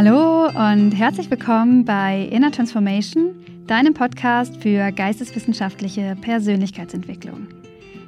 Hallo 0.00 0.46
und 0.46 0.92
herzlich 0.92 1.28
willkommen 1.28 1.84
bei 1.84 2.28
Inner 2.30 2.52
Transformation, 2.52 3.34
deinem 3.66 3.94
Podcast 3.94 4.56
für 4.58 4.92
geisteswissenschaftliche 4.92 6.16
Persönlichkeitsentwicklung. 6.20 7.48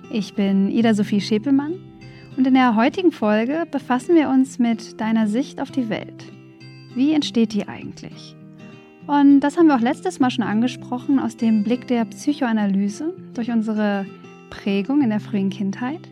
Ich 0.09 0.35
bin 0.35 0.71
Ida 0.71 0.95
Sophie 0.95 1.21
Schepelmann 1.21 1.81
und 2.37 2.47
in 2.47 2.55
der 2.55 2.77
heutigen 2.77 3.11
Folge 3.11 3.67
befassen 3.69 4.15
wir 4.15 4.29
uns 4.29 4.61
mit 4.61 5.01
deiner 5.01 5.27
Sicht 5.27 5.61
auf 5.61 5.73
die 5.73 5.89
Welt. 5.89 6.27
Wie 6.95 7.13
entsteht 7.13 7.55
die 7.55 7.67
eigentlich? 7.67 8.37
Und 9.09 9.41
das 9.41 9.57
haben 9.57 9.67
wir 9.67 9.75
auch 9.75 9.81
letztes 9.81 10.21
Mal 10.21 10.31
schon 10.31 10.45
angesprochen 10.45 11.19
aus 11.19 11.37
dem 11.37 11.65
Blick 11.65 11.89
der 11.89 12.05
Psychoanalyse 12.05 13.15
durch 13.35 13.51
unsere 13.51 14.07
Prägung 14.49 15.03
in 15.03 15.11
der 15.11 15.19
frühen 15.19 15.51
Kindheit. 15.51 16.09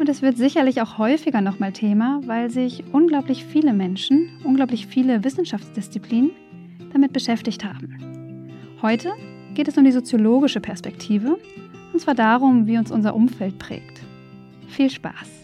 Und 0.00 0.08
es 0.08 0.22
wird 0.22 0.38
sicherlich 0.38 0.80
auch 0.80 0.96
häufiger 0.96 1.42
nochmal 1.42 1.72
Thema, 1.72 2.22
weil 2.24 2.50
sich 2.50 2.84
unglaublich 2.90 3.44
viele 3.44 3.74
Menschen, 3.74 4.30
unglaublich 4.44 4.86
viele 4.86 5.24
Wissenschaftsdisziplinen 5.24 6.30
damit 6.90 7.12
beschäftigt 7.12 7.66
haben. 7.66 7.98
Heute 8.80 9.10
geht 9.52 9.68
es 9.68 9.76
um 9.76 9.84
die 9.84 9.92
soziologische 9.92 10.60
Perspektive, 10.60 11.36
und 11.92 12.00
zwar 12.00 12.14
darum, 12.14 12.66
wie 12.66 12.78
uns 12.78 12.90
unser 12.90 13.14
Umfeld 13.14 13.58
prägt. 13.58 14.00
Viel 14.68 14.88
Spaß! 14.88 15.39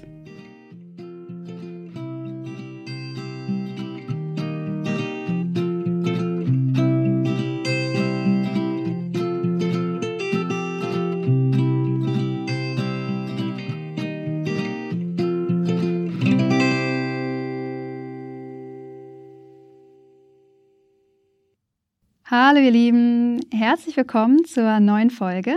Hallo 22.38 22.60
ihr 22.60 22.70
Lieben, 22.70 23.40
herzlich 23.50 23.96
willkommen 23.96 24.44
zur 24.44 24.78
neuen 24.78 25.08
Folge. 25.08 25.56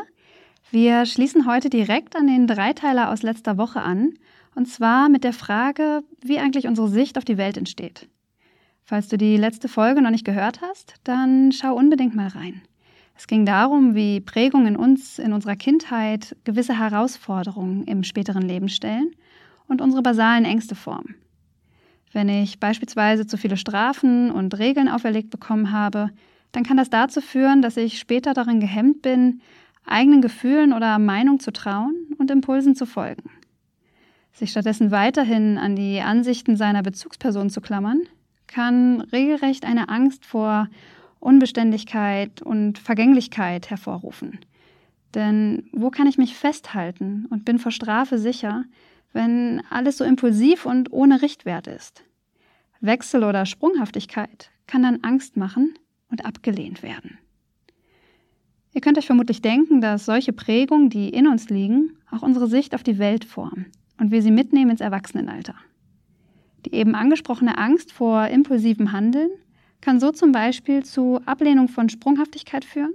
Wir 0.71 1.05
schließen 1.05 1.45
heute 1.45 1.69
direkt 1.69 2.15
an 2.15 2.25
den 2.25 2.47
Dreiteiler 2.47 3.11
aus 3.11 3.21
letzter 3.21 3.57
Woche 3.57 3.81
an, 3.81 4.13
und 4.55 4.65
zwar 4.65 5.09
mit 5.09 5.25
der 5.25 5.33
Frage, 5.33 6.03
wie 6.21 6.39
eigentlich 6.39 6.67
unsere 6.67 6.87
Sicht 6.87 7.17
auf 7.17 7.25
die 7.25 7.37
Welt 7.37 7.57
entsteht. 7.57 8.07
Falls 8.85 9.09
du 9.09 9.17
die 9.17 9.35
letzte 9.35 9.67
Folge 9.67 10.01
noch 10.01 10.09
nicht 10.09 10.23
gehört 10.23 10.61
hast, 10.61 10.93
dann 11.03 11.51
schau 11.51 11.75
unbedingt 11.75 12.15
mal 12.15 12.29
rein. 12.29 12.61
Es 13.13 13.27
ging 13.27 13.45
darum, 13.45 13.93
wie 13.93 14.21
Prägungen 14.21 14.67
in 14.67 14.75
uns 14.77 15.19
in 15.19 15.33
unserer 15.33 15.57
Kindheit 15.57 16.37
gewisse 16.45 16.79
Herausforderungen 16.79 17.83
im 17.83 18.05
späteren 18.05 18.43
Leben 18.43 18.69
stellen 18.69 19.11
und 19.67 19.81
unsere 19.81 20.01
basalen 20.01 20.45
Ängste 20.45 20.75
formen. 20.75 21.15
Wenn 22.13 22.29
ich 22.29 22.61
beispielsweise 22.61 23.27
zu 23.27 23.35
viele 23.35 23.57
Strafen 23.57 24.31
und 24.31 24.57
Regeln 24.57 24.87
auferlegt 24.87 25.29
bekommen 25.29 25.73
habe, 25.73 26.11
dann 26.51 26.63
kann 26.63 26.77
das 26.77 26.89
dazu 26.89 27.21
führen, 27.21 27.61
dass 27.61 27.77
ich 27.77 27.99
später 27.99 28.33
darin 28.33 28.59
gehemmt 28.59 29.01
bin, 29.01 29.41
eigenen 29.85 30.21
Gefühlen 30.21 30.73
oder 30.73 30.99
Meinung 30.99 31.39
zu 31.39 31.51
trauen 31.51 31.95
und 32.17 32.31
Impulsen 32.31 32.75
zu 32.75 32.85
folgen. 32.85 33.29
Sich 34.31 34.51
stattdessen 34.51 34.91
weiterhin 34.91 35.57
an 35.57 35.75
die 35.75 36.01
Ansichten 36.01 36.55
seiner 36.55 36.83
Bezugsperson 36.83 37.49
zu 37.49 37.61
klammern, 37.61 38.01
kann 38.47 39.01
regelrecht 39.01 39.65
eine 39.65 39.89
Angst 39.89 40.25
vor 40.25 40.69
Unbeständigkeit 41.19 42.41
und 42.41 42.79
Vergänglichkeit 42.79 43.69
hervorrufen. 43.69 44.39
Denn 45.13 45.69
wo 45.73 45.89
kann 45.89 46.07
ich 46.07 46.17
mich 46.17 46.35
festhalten 46.35 47.25
und 47.29 47.45
bin 47.45 47.59
vor 47.59 47.71
Strafe 47.71 48.17
sicher, 48.17 48.63
wenn 49.11 49.61
alles 49.69 49.97
so 49.97 50.03
impulsiv 50.03 50.65
und 50.65 50.91
ohne 50.93 51.21
Richtwert 51.21 51.67
ist? 51.67 52.03
Wechsel 52.79 53.23
oder 53.23 53.45
Sprunghaftigkeit 53.45 54.51
kann 54.67 54.83
dann 54.83 55.03
Angst 55.03 55.35
machen 55.35 55.73
und 56.09 56.25
abgelehnt 56.25 56.83
werden. 56.83 57.17
Ihr 58.73 58.81
könnt 58.81 58.97
euch 58.97 59.07
vermutlich 59.07 59.41
denken, 59.41 59.81
dass 59.81 60.05
solche 60.05 60.33
Prägungen, 60.33 60.89
die 60.89 61.09
in 61.09 61.27
uns 61.27 61.49
liegen, 61.49 61.97
auch 62.11 62.21
unsere 62.21 62.47
Sicht 62.47 62.75
auf 62.75 62.83
die 62.83 62.99
Welt 62.99 63.25
formen 63.25 63.67
und 63.99 64.11
wir 64.11 64.21
sie 64.21 64.31
mitnehmen 64.31 64.71
ins 64.71 64.81
Erwachsenenalter. 64.81 65.55
Die 66.65 66.73
eben 66.73 66.95
angesprochene 66.95 67.57
Angst 67.57 67.91
vor 67.91 68.27
impulsivem 68.27 68.91
Handeln 68.91 69.29
kann 69.81 69.99
so 69.99 70.11
zum 70.11 70.31
Beispiel 70.31 70.83
zu 70.83 71.19
Ablehnung 71.25 71.67
von 71.67 71.89
Sprunghaftigkeit 71.89 72.65
führen 72.65 72.93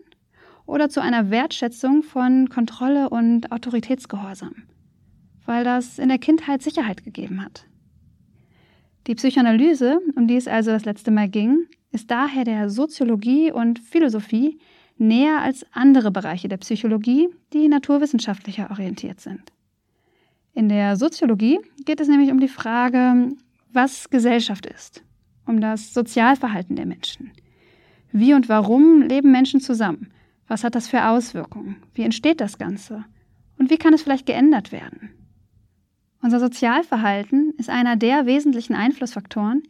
oder 0.67 0.89
zu 0.89 1.01
einer 1.01 1.31
Wertschätzung 1.31 2.03
von 2.03 2.49
Kontrolle 2.49 3.11
und 3.11 3.51
Autoritätsgehorsam, 3.53 4.55
weil 5.45 5.65
das 5.65 5.99
in 5.99 6.09
der 6.09 6.19
Kindheit 6.19 6.63
Sicherheit 6.63 7.05
gegeben 7.05 7.43
hat. 7.45 7.67
Die 9.07 9.15
Psychoanalyse, 9.15 10.01
um 10.15 10.27
die 10.27 10.37
es 10.37 10.49
also 10.49 10.71
das 10.71 10.85
letzte 10.85 11.11
Mal 11.11 11.29
ging, 11.29 11.67
ist 11.95 12.11
daher 12.11 12.45
der 12.45 12.69
Soziologie 12.69 13.53
und 13.53 13.79
Philosophie 13.79 14.59
näher 14.99 15.41
als 15.41 15.65
andere 15.73 16.11
Bereiche 16.11 16.49
der 16.49 16.57
Psychologie, 16.57 17.29
die 17.53 17.69
naturwissenschaftlicher 17.69 18.71
orientiert 18.71 19.21
sind. 19.21 19.53
In 20.53 20.69
der 20.69 20.97
Soziologie 20.97 21.61
geht 21.85 22.01
es 22.01 22.09
nämlich 22.09 22.31
um 22.31 22.41
die 22.41 22.49
Frage, 22.49 23.31
was 23.73 24.11
Gesellschaft 24.11 24.67
ist, 24.67 25.03
um 25.47 25.61
das 25.61 25.95
Sozialverhalten 25.95 26.77
der 26.77 26.87
Menschen. 26.87 27.33
Wie 28.13 28.35
und 28.35 28.49
warum 28.49 29.03
leben 29.03 29.33
Menschen 29.33 29.61
zusammen? 29.61 30.11
Was 30.47 30.63
hat 30.63 30.75
das 30.75 30.89
für 30.89 31.09
Auswirkungen? 31.09 31.77
Wie 31.95 32.03
entsteht 32.03 32.41
das 32.41 32.59
Ganze? 32.59 33.05
Und 33.59 33.71
wie 33.71 33.79
kann 33.79 33.95
es 33.95 34.03
vielleicht 34.03 34.27
geändert 34.27 34.73
werden? 34.73 35.11
Unser 36.23 36.41
Sozialverhalten 36.41 37.53
ist 37.59 37.71
einer 37.71 37.97
der 37.97 38.27
wesentlichen 38.27 38.75
Einflussfaktoren, 38.75 39.63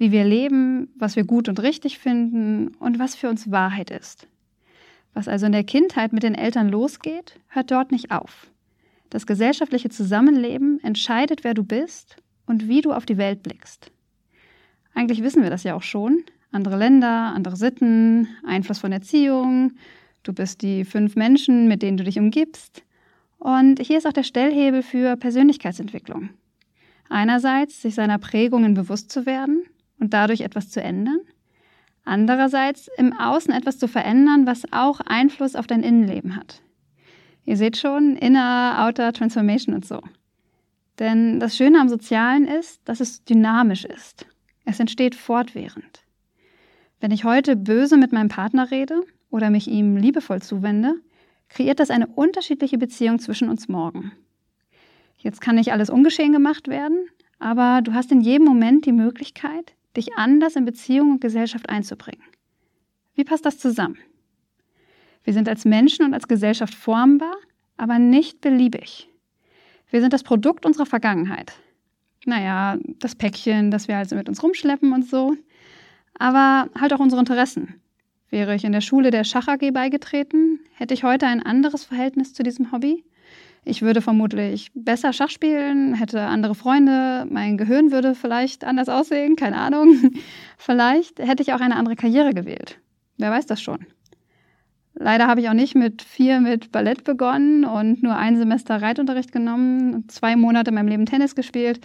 wie 0.00 0.12
wir 0.12 0.24
leben, 0.24 0.88
was 0.96 1.14
wir 1.14 1.24
gut 1.24 1.46
und 1.50 1.60
richtig 1.60 1.98
finden 1.98 2.68
und 2.80 2.98
was 2.98 3.14
für 3.14 3.28
uns 3.28 3.50
Wahrheit 3.50 3.90
ist. 3.90 4.26
Was 5.12 5.28
also 5.28 5.44
in 5.44 5.52
der 5.52 5.62
Kindheit 5.62 6.14
mit 6.14 6.22
den 6.22 6.34
Eltern 6.34 6.70
losgeht, 6.70 7.38
hört 7.48 7.70
dort 7.70 7.92
nicht 7.92 8.10
auf. 8.10 8.50
Das 9.10 9.26
gesellschaftliche 9.26 9.90
Zusammenleben 9.90 10.82
entscheidet, 10.82 11.44
wer 11.44 11.52
du 11.52 11.64
bist 11.64 12.16
und 12.46 12.66
wie 12.66 12.80
du 12.80 12.92
auf 12.92 13.04
die 13.04 13.18
Welt 13.18 13.42
blickst. 13.42 13.92
Eigentlich 14.94 15.22
wissen 15.22 15.42
wir 15.42 15.50
das 15.50 15.64
ja 15.64 15.74
auch 15.74 15.82
schon. 15.82 16.24
Andere 16.50 16.78
Länder, 16.78 17.34
andere 17.34 17.56
Sitten, 17.56 18.26
Einfluss 18.46 18.78
von 18.78 18.92
Erziehung, 18.92 19.72
du 20.22 20.32
bist 20.32 20.62
die 20.62 20.86
fünf 20.86 21.14
Menschen, 21.14 21.68
mit 21.68 21.82
denen 21.82 21.98
du 21.98 22.04
dich 22.04 22.18
umgibst. 22.18 22.84
Und 23.38 23.80
hier 23.80 23.98
ist 23.98 24.06
auch 24.06 24.14
der 24.14 24.22
Stellhebel 24.22 24.82
für 24.82 25.18
Persönlichkeitsentwicklung. 25.18 26.30
Einerseits 27.10 27.82
sich 27.82 27.94
seiner 27.94 28.18
Prägungen 28.18 28.72
bewusst 28.72 29.10
zu 29.10 29.26
werden 29.26 29.64
und 30.00 30.12
dadurch 30.12 30.40
etwas 30.40 30.70
zu 30.70 30.82
ändern. 30.82 31.20
Andererseits 32.04 32.88
im 32.96 33.12
Außen 33.12 33.52
etwas 33.52 33.78
zu 33.78 33.86
verändern, 33.86 34.46
was 34.46 34.72
auch 34.72 35.00
Einfluss 35.00 35.54
auf 35.54 35.66
dein 35.66 35.82
Innenleben 35.82 36.34
hat. 36.34 36.62
Ihr 37.44 37.56
seht 37.56 37.76
schon, 37.76 38.16
Inner, 38.16 38.76
Outer 38.80 39.12
Transformation 39.12 39.74
und 39.74 39.84
so. 39.84 40.00
Denn 40.98 41.40
das 41.40 41.56
Schöne 41.56 41.80
am 41.80 41.88
Sozialen 41.88 42.46
ist, 42.46 42.80
dass 42.84 43.00
es 43.00 43.24
dynamisch 43.24 43.84
ist. 43.84 44.26
Es 44.64 44.80
entsteht 44.80 45.14
fortwährend. 45.14 46.04
Wenn 47.00 47.10
ich 47.10 47.24
heute 47.24 47.56
böse 47.56 47.96
mit 47.96 48.12
meinem 48.12 48.28
Partner 48.28 48.70
rede 48.70 49.02
oder 49.30 49.50
mich 49.50 49.68
ihm 49.68 49.96
liebevoll 49.96 50.42
zuwende, 50.42 50.96
kreiert 51.48 51.80
das 51.80 51.90
eine 51.90 52.06
unterschiedliche 52.06 52.78
Beziehung 52.78 53.18
zwischen 53.18 53.48
uns 53.48 53.68
morgen. 53.68 54.12
Jetzt 55.16 55.40
kann 55.40 55.56
nicht 55.56 55.72
alles 55.72 55.90
ungeschehen 55.90 56.32
gemacht 56.32 56.68
werden, 56.68 57.06
aber 57.38 57.80
du 57.82 57.94
hast 57.94 58.12
in 58.12 58.20
jedem 58.20 58.46
Moment 58.46 58.86
die 58.86 58.92
Möglichkeit, 58.92 59.74
dich 59.96 60.16
anders 60.16 60.56
in 60.56 60.64
Beziehung 60.64 61.12
und 61.12 61.20
Gesellschaft 61.20 61.68
einzubringen. 61.68 62.22
Wie 63.14 63.24
passt 63.24 63.44
das 63.44 63.58
zusammen? 63.58 63.98
Wir 65.24 65.32
sind 65.32 65.48
als 65.48 65.64
Menschen 65.64 66.06
und 66.06 66.14
als 66.14 66.28
Gesellschaft 66.28 66.74
formbar, 66.74 67.34
aber 67.76 67.98
nicht 67.98 68.40
beliebig. 68.40 69.08
Wir 69.90 70.00
sind 70.00 70.12
das 70.12 70.22
Produkt 70.22 70.64
unserer 70.64 70.86
Vergangenheit. 70.86 71.52
Naja, 72.24 72.78
das 72.98 73.14
Päckchen, 73.14 73.70
das 73.70 73.88
wir 73.88 73.96
also 73.96 74.16
mit 74.16 74.28
uns 74.28 74.42
rumschleppen 74.42 74.92
und 74.92 75.08
so. 75.08 75.36
Aber 76.18 76.70
halt 76.78 76.92
auch 76.92 77.00
unsere 77.00 77.20
Interessen. 77.20 77.80
Wäre 78.28 78.54
ich 78.54 78.64
in 78.64 78.72
der 78.72 78.80
Schule 78.80 79.10
der 79.10 79.24
Schach 79.24 79.48
AG 79.48 79.72
beigetreten, 79.72 80.60
hätte 80.74 80.94
ich 80.94 81.02
heute 81.02 81.26
ein 81.26 81.42
anderes 81.42 81.84
Verhältnis 81.84 82.32
zu 82.32 82.42
diesem 82.42 82.70
Hobby 82.70 83.04
ich 83.64 83.82
würde 83.82 84.00
vermutlich 84.00 84.70
besser 84.74 85.12
Schach 85.12 85.30
spielen, 85.30 85.94
hätte 85.94 86.22
andere 86.22 86.54
Freunde, 86.54 87.26
mein 87.30 87.58
Gehirn 87.58 87.92
würde 87.92 88.14
vielleicht 88.14 88.64
anders 88.64 88.88
aussehen, 88.88 89.36
keine 89.36 89.58
Ahnung. 89.58 90.12
vielleicht 90.58 91.18
hätte 91.18 91.42
ich 91.42 91.52
auch 91.52 91.60
eine 91.60 91.76
andere 91.76 91.96
Karriere 91.96 92.32
gewählt. 92.32 92.80
Wer 93.18 93.30
weiß 93.30 93.46
das 93.46 93.60
schon. 93.60 93.86
Leider 94.94 95.26
habe 95.26 95.40
ich 95.40 95.48
auch 95.48 95.54
nicht 95.54 95.74
mit 95.74 96.02
vier 96.02 96.40
mit 96.40 96.72
Ballett 96.72 97.04
begonnen 97.04 97.64
und 97.64 98.02
nur 98.02 98.16
ein 98.16 98.36
Semester 98.36 98.80
Reitunterricht 98.80 99.30
genommen 99.30 100.08
zwei 100.08 100.36
Monate 100.36 100.70
in 100.70 100.74
meinem 100.74 100.88
Leben 100.88 101.06
Tennis 101.06 101.34
gespielt. 101.34 101.80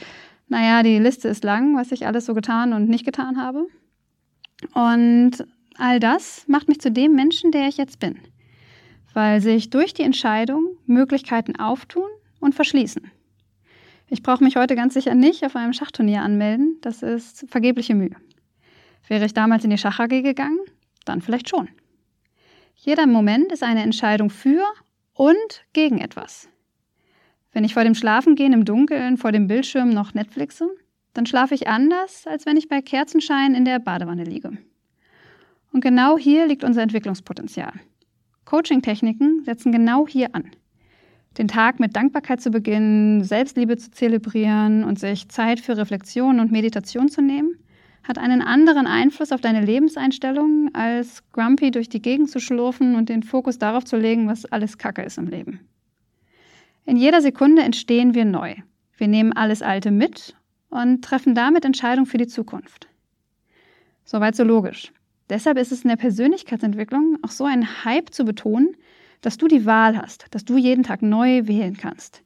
Naja, 0.47 0.81
die 0.81 0.99
Liste 0.99 1.27
ist 1.27 1.43
lang, 1.43 1.75
was 1.75 1.91
ich 1.91 2.07
alles 2.07 2.25
so 2.25 2.33
getan 2.33 2.73
und 2.73 2.89
nicht 2.89 3.05
getan 3.05 3.37
habe. 3.41 3.67
Und 4.73 5.45
all 5.77 5.99
das 5.99 6.45
macht 6.47 6.67
mich 6.67 6.79
zu 6.79 6.91
dem 6.91 7.13
Menschen, 7.13 7.51
der 7.51 7.67
ich 7.67 7.77
jetzt 7.77 7.99
bin 7.99 8.17
weil 9.15 9.39
sich 9.39 9.69
durch 9.69 9.93
die 9.93 10.03
Entscheidung 10.03 10.77
Möglichkeiten 10.85 11.55
auftun 11.55 12.09
und 12.41 12.53
verschließen. 12.53 13.09
Ich 14.09 14.21
brauche 14.21 14.43
mich 14.43 14.57
heute 14.57 14.75
ganz 14.75 14.93
sicher 14.93 15.15
nicht 15.15 15.43
auf 15.45 15.55
einem 15.55 15.71
Schachturnier 15.71 16.21
anmelden, 16.21 16.77
das 16.81 17.01
ist 17.01 17.45
vergebliche 17.49 17.95
Mühe. 17.95 18.15
Wäre 19.07 19.25
ich 19.25 19.33
damals 19.33 19.63
in 19.63 19.69
die 19.69 19.77
Schach 19.77 19.99
AG 19.99 20.09
gegangen? 20.21 20.59
Dann 21.05 21.21
vielleicht 21.21 21.49
schon. 21.49 21.69
Jeder 22.75 23.07
Moment 23.07 23.53
ist 23.53 23.63
eine 23.63 23.83
Entscheidung 23.83 24.29
für 24.29 24.63
und 25.13 25.65
gegen 25.71 25.99
etwas. 25.99 26.49
Wenn 27.53 27.63
ich 27.63 27.73
vor 27.73 27.85
dem 27.85 27.95
Schlafengehen 27.95 28.51
im 28.51 28.65
Dunkeln 28.65 29.15
vor 29.15 29.31
dem 29.31 29.47
Bildschirm 29.47 29.91
noch 29.91 30.13
Netflixe, 30.13 30.67
dann 31.13 31.25
schlafe 31.25 31.55
ich 31.55 31.69
anders, 31.69 32.27
als 32.27 32.45
wenn 32.45 32.57
ich 32.57 32.67
bei 32.67 32.81
Kerzenschein 32.81 33.55
in 33.55 33.63
der 33.63 33.79
Badewanne 33.79 34.25
liege. 34.25 34.57
Und 35.71 35.79
genau 35.79 36.17
hier 36.17 36.47
liegt 36.47 36.65
unser 36.65 36.81
Entwicklungspotenzial. 36.81 37.71
Coaching-Techniken 38.45 39.43
setzen 39.43 39.71
genau 39.71 40.07
hier 40.07 40.33
an. 40.33 40.51
Den 41.37 41.47
Tag 41.47 41.79
mit 41.79 41.95
Dankbarkeit 41.95 42.41
zu 42.41 42.49
beginnen, 42.49 43.23
Selbstliebe 43.23 43.75
zu 43.75 43.91
zelebrieren 43.91 44.83
und 44.83 44.99
sich 44.99 45.27
Zeit 45.29 45.59
für 45.59 45.75
Reflexion 45.77 46.39
und 46.39 46.51
Meditation 46.51 47.09
zu 47.09 47.21
nehmen, 47.21 47.57
hat 48.03 48.17
einen 48.17 48.41
anderen 48.41 48.87
Einfluss 48.87 49.31
auf 49.31 49.41
deine 49.41 49.65
Lebenseinstellung, 49.65 50.69
als 50.73 51.23
grumpy 51.33 51.71
durch 51.71 51.89
die 51.89 52.01
Gegend 52.01 52.29
zu 52.29 52.39
schlurfen 52.39 52.95
und 52.95 53.09
den 53.09 53.23
Fokus 53.23 53.57
darauf 53.57 53.83
zu 53.83 53.97
legen, 53.97 54.27
was 54.27 54.45
alles 54.45 54.77
Kacke 54.77 55.01
ist 55.01 55.17
im 55.17 55.27
Leben. 55.27 55.59
In 56.85 56.97
jeder 56.97 57.21
Sekunde 57.21 57.63
entstehen 57.63 58.13
wir 58.13 58.25
neu. 58.25 58.55
Wir 58.95 59.07
nehmen 59.07 59.33
alles 59.33 59.61
Alte 59.61 59.91
mit 59.91 60.35
und 60.69 61.03
treffen 61.03 61.35
damit 61.35 61.65
Entscheidungen 61.65 62.05
für 62.05 62.17
die 62.17 62.27
Zukunft. 62.27 62.87
Soweit 64.05 64.35
so 64.35 64.43
logisch. 64.43 64.93
Deshalb 65.29 65.57
ist 65.57 65.71
es 65.71 65.83
in 65.83 65.89
der 65.89 65.95
Persönlichkeitsentwicklung 65.95 67.17
auch 67.23 67.31
so 67.31 67.45
ein 67.45 67.83
Hype 67.83 68.13
zu 68.13 68.25
betonen, 68.25 68.75
dass 69.21 69.37
du 69.37 69.47
die 69.47 69.65
Wahl 69.65 69.97
hast, 69.97 70.27
dass 70.31 70.45
du 70.45 70.57
jeden 70.57 70.83
Tag 70.83 71.01
neu 71.01 71.47
wählen 71.47 71.77
kannst. 71.77 72.21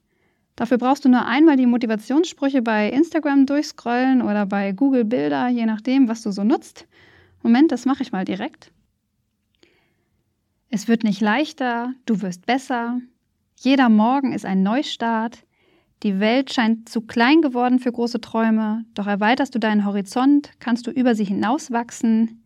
Dafür 0.56 0.76
brauchst 0.76 1.06
du 1.06 1.08
nur 1.08 1.24
einmal 1.24 1.56
die 1.56 1.64
Motivationssprüche 1.64 2.60
bei 2.60 2.90
Instagram 2.90 3.46
durchscrollen 3.46 4.20
oder 4.20 4.44
bei 4.44 4.72
Google 4.72 5.06
Bilder, 5.06 5.48
je 5.48 5.64
nachdem, 5.64 6.08
was 6.08 6.20
du 6.20 6.30
so 6.30 6.44
nutzt. 6.44 6.86
Moment, 7.42 7.72
das 7.72 7.86
mache 7.86 8.02
ich 8.02 8.12
mal 8.12 8.26
direkt. 8.26 8.70
Es 10.68 10.86
wird 10.86 11.02
nicht 11.02 11.22
leichter, 11.22 11.94
du 12.04 12.20
wirst 12.20 12.44
besser. 12.44 13.00
Jeder 13.56 13.88
Morgen 13.88 14.32
ist 14.32 14.44
ein 14.44 14.62
Neustart. 14.62 15.44
Die 16.02 16.20
Welt 16.20 16.52
scheint 16.52 16.88
zu 16.88 17.00
klein 17.00 17.42
geworden 17.42 17.78
für 17.78 17.92
große 17.92 18.20
Träume, 18.20 18.84
doch 18.94 19.06
erweiterst 19.06 19.54
du 19.54 19.58
deinen 19.58 19.84
Horizont, 19.84 20.50
kannst 20.58 20.86
du 20.86 20.90
über 20.90 21.14
sie 21.14 21.24
hinauswachsen. 21.24 22.39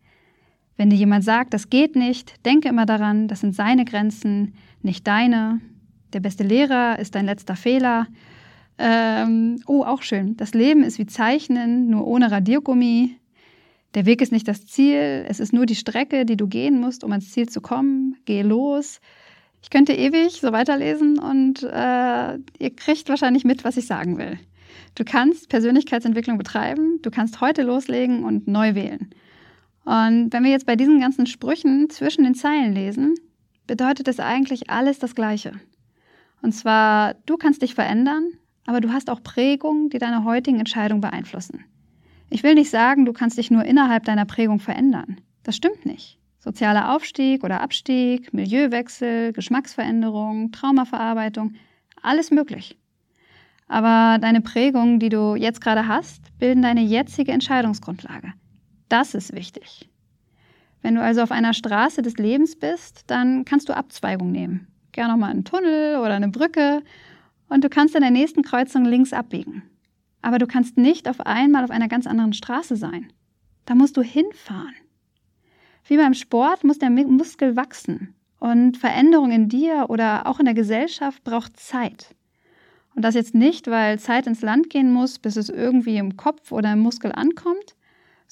Wenn 0.77 0.89
dir 0.89 0.97
jemand 0.97 1.23
sagt, 1.23 1.53
das 1.53 1.69
geht 1.69 1.95
nicht, 1.95 2.45
denke 2.45 2.69
immer 2.69 2.85
daran, 2.85 3.27
das 3.27 3.41
sind 3.41 3.55
seine 3.55 3.85
Grenzen, 3.85 4.53
nicht 4.81 5.07
deine. 5.07 5.61
Der 6.13 6.19
beste 6.19 6.43
Lehrer 6.43 6.99
ist 6.99 7.15
dein 7.15 7.25
letzter 7.25 7.55
Fehler. 7.55 8.07
Ähm, 8.77 9.61
oh, 9.67 9.83
auch 9.83 10.01
schön. 10.01 10.35
Das 10.35 10.53
Leben 10.53 10.83
ist 10.83 10.99
wie 10.99 11.05
Zeichnen, 11.05 11.89
nur 11.89 12.05
ohne 12.05 12.29
Radiergummi. 12.29 13.17
Der 13.93 14.05
Weg 14.05 14.21
ist 14.21 14.33
nicht 14.33 14.47
das 14.47 14.65
Ziel, 14.65 15.25
es 15.29 15.39
ist 15.39 15.53
nur 15.53 15.65
die 15.65 15.75
Strecke, 15.75 16.25
die 16.25 16.35
du 16.35 16.47
gehen 16.47 16.81
musst, 16.81 17.05
um 17.05 17.11
ans 17.11 17.31
Ziel 17.31 17.47
zu 17.47 17.61
kommen. 17.61 18.17
Geh 18.25 18.41
los. 18.41 18.99
Ich 19.61 19.69
könnte 19.69 19.93
ewig 19.93 20.41
so 20.41 20.51
weiterlesen 20.51 21.17
und 21.17 21.63
äh, 21.63 22.37
ihr 22.59 22.75
kriegt 22.75 23.07
wahrscheinlich 23.07 23.45
mit, 23.45 23.63
was 23.63 23.77
ich 23.77 23.87
sagen 23.87 24.17
will. 24.17 24.37
Du 24.95 25.05
kannst 25.05 25.49
Persönlichkeitsentwicklung 25.49 26.37
betreiben, 26.37 26.99
du 27.01 27.09
kannst 27.09 27.39
heute 27.39 27.63
loslegen 27.63 28.25
und 28.25 28.47
neu 28.47 28.75
wählen. 28.75 29.09
Und 29.85 30.33
wenn 30.33 30.43
wir 30.43 30.51
jetzt 30.51 30.65
bei 30.65 30.75
diesen 30.75 30.99
ganzen 30.99 31.27
Sprüchen 31.27 31.89
zwischen 31.89 32.23
den 32.23 32.35
Zeilen 32.35 32.73
lesen, 32.73 33.15
bedeutet 33.67 34.07
es 34.07 34.19
eigentlich 34.19 34.69
alles 34.69 34.99
das 34.99 35.15
Gleiche. 35.15 35.53
Und 36.41 36.51
zwar, 36.51 37.13
du 37.25 37.37
kannst 37.37 37.61
dich 37.61 37.75
verändern, 37.75 38.31
aber 38.65 38.81
du 38.81 38.91
hast 38.91 39.09
auch 39.09 39.21
Prägungen, 39.21 39.89
die 39.89 39.99
deine 39.99 40.23
heutigen 40.23 40.59
Entscheidungen 40.59 41.01
beeinflussen. 41.01 41.65
Ich 42.29 42.43
will 42.43 42.55
nicht 42.55 42.71
sagen, 42.71 43.05
du 43.05 43.13
kannst 43.13 43.37
dich 43.37 43.51
nur 43.51 43.63
innerhalb 43.63 44.03
deiner 44.03 44.25
Prägung 44.25 44.59
verändern. 44.59 45.21
Das 45.43 45.55
stimmt 45.55 45.85
nicht. 45.85 46.19
Sozialer 46.39 46.95
Aufstieg 46.95 47.43
oder 47.43 47.61
Abstieg, 47.61 48.33
Milieuwechsel, 48.33 49.33
Geschmacksveränderung, 49.33 50.51
Traumaverarbeitung, 50.51 51.53
alles 52.01 52.31
möglich. 52.31 52.77
Aber 53.67 54.19
deine 54.19 54.41
Prägungen, 54.41 54.99
die 54.99 55.09
du 55.09 55.35
jetzt 55.35 55.61
gerade 55.61 55.87
hast, 55.87 56.37
bilden 56.37 56.61
deine 56.61 56.81
jetzige 56.81 57.31
Entscheidungsgrundlage. 57.31 58.33
Das 58.89 59.13
ist 59.13 59.33
wichtig. 59.33 59.89
Wenn 60.81 60.95
du 60.95 61.01
also 61.01 61.21
auf 61.21 61.31
einer 61.31 61.53
Straße 61.53 62.01
des 62.01 62.17
Lebens 62.17 62.55
bist, 62.55 63.03
dann 63.07 63.45
kannst 63.45 63.69
du 63.69 63.75
Abzweigung 63.75 64.31
nehmen 64.31 64.67
gerne 64.95 65.13
nochmal 65.13 65.31
einen 65.31 65.43
Tunnel 65.43 65.97
oder 65.97 66.15
eine 66.15 66.29
Brücke 66.29 66.81
und 67.49 67.63
du 67.63 67.69
kannst 67.69 67.95
in 67.95 68.01
der 68.01 68.11
nächsten 68.11 68.41
Kreuzung 68.41 68.85
links 68.85 69.13
abbiegen. 69.13 69.63
Aber 70.21 70.39
du 70.39 70.47
kannst 70.47 70.77
nicht 70.77 71.07
auf 71.07 71.19
einmal 71.19 71.63
auf 71.63 71.69
einer 71.69 71.87
ganz 71.87 72.07
anderen 72.07 72.33
Straße 72.33 72.75
sein. 72.75 73.11
Da 73.65 73.75
musst 73.75 73.95
du 73.97 74.01
hinfahren. 74.01 74.73
Wie 75.87 75.97
beim 75.97 76.15
Sport 76.15 76.63
muss 76.63 76.79
der 76.79 76.89
Muskel 76.89 77.55
wachsen 77.55 78.15
und 78.39 78.77
Veränderung 78.77 79.31
in 79.31 79.49
dir 79.49 79.85
oder 79.89 80.25
auch 80.25 80.39
in 80.39 80.45
der 80.45 80.55
Gesellschaft 80.55 81.23
braucht 81.23 81.59
Zeit. 81.59 82.15
Und 82.95 83.03
das 83.03 83.13
jetzt 83.13 83.35
nicht, 83.35 83.67
weil 83.67 83.99
Zeit 83.99 84.25
ins 84.25 84.41
Land 84.41 84.69
gehen 84.69 84.91
muss, 84.91 85.19
bis 85.19 85.35
es 85.35 85.49
irgendwie 85.49 85.97
im 85.97 86.17
Kopf 86.17 86.51
oder 86.51 86.73
im 86.73 86.79
Muskel 86.79 87.11
ankommt, 87.11 87.74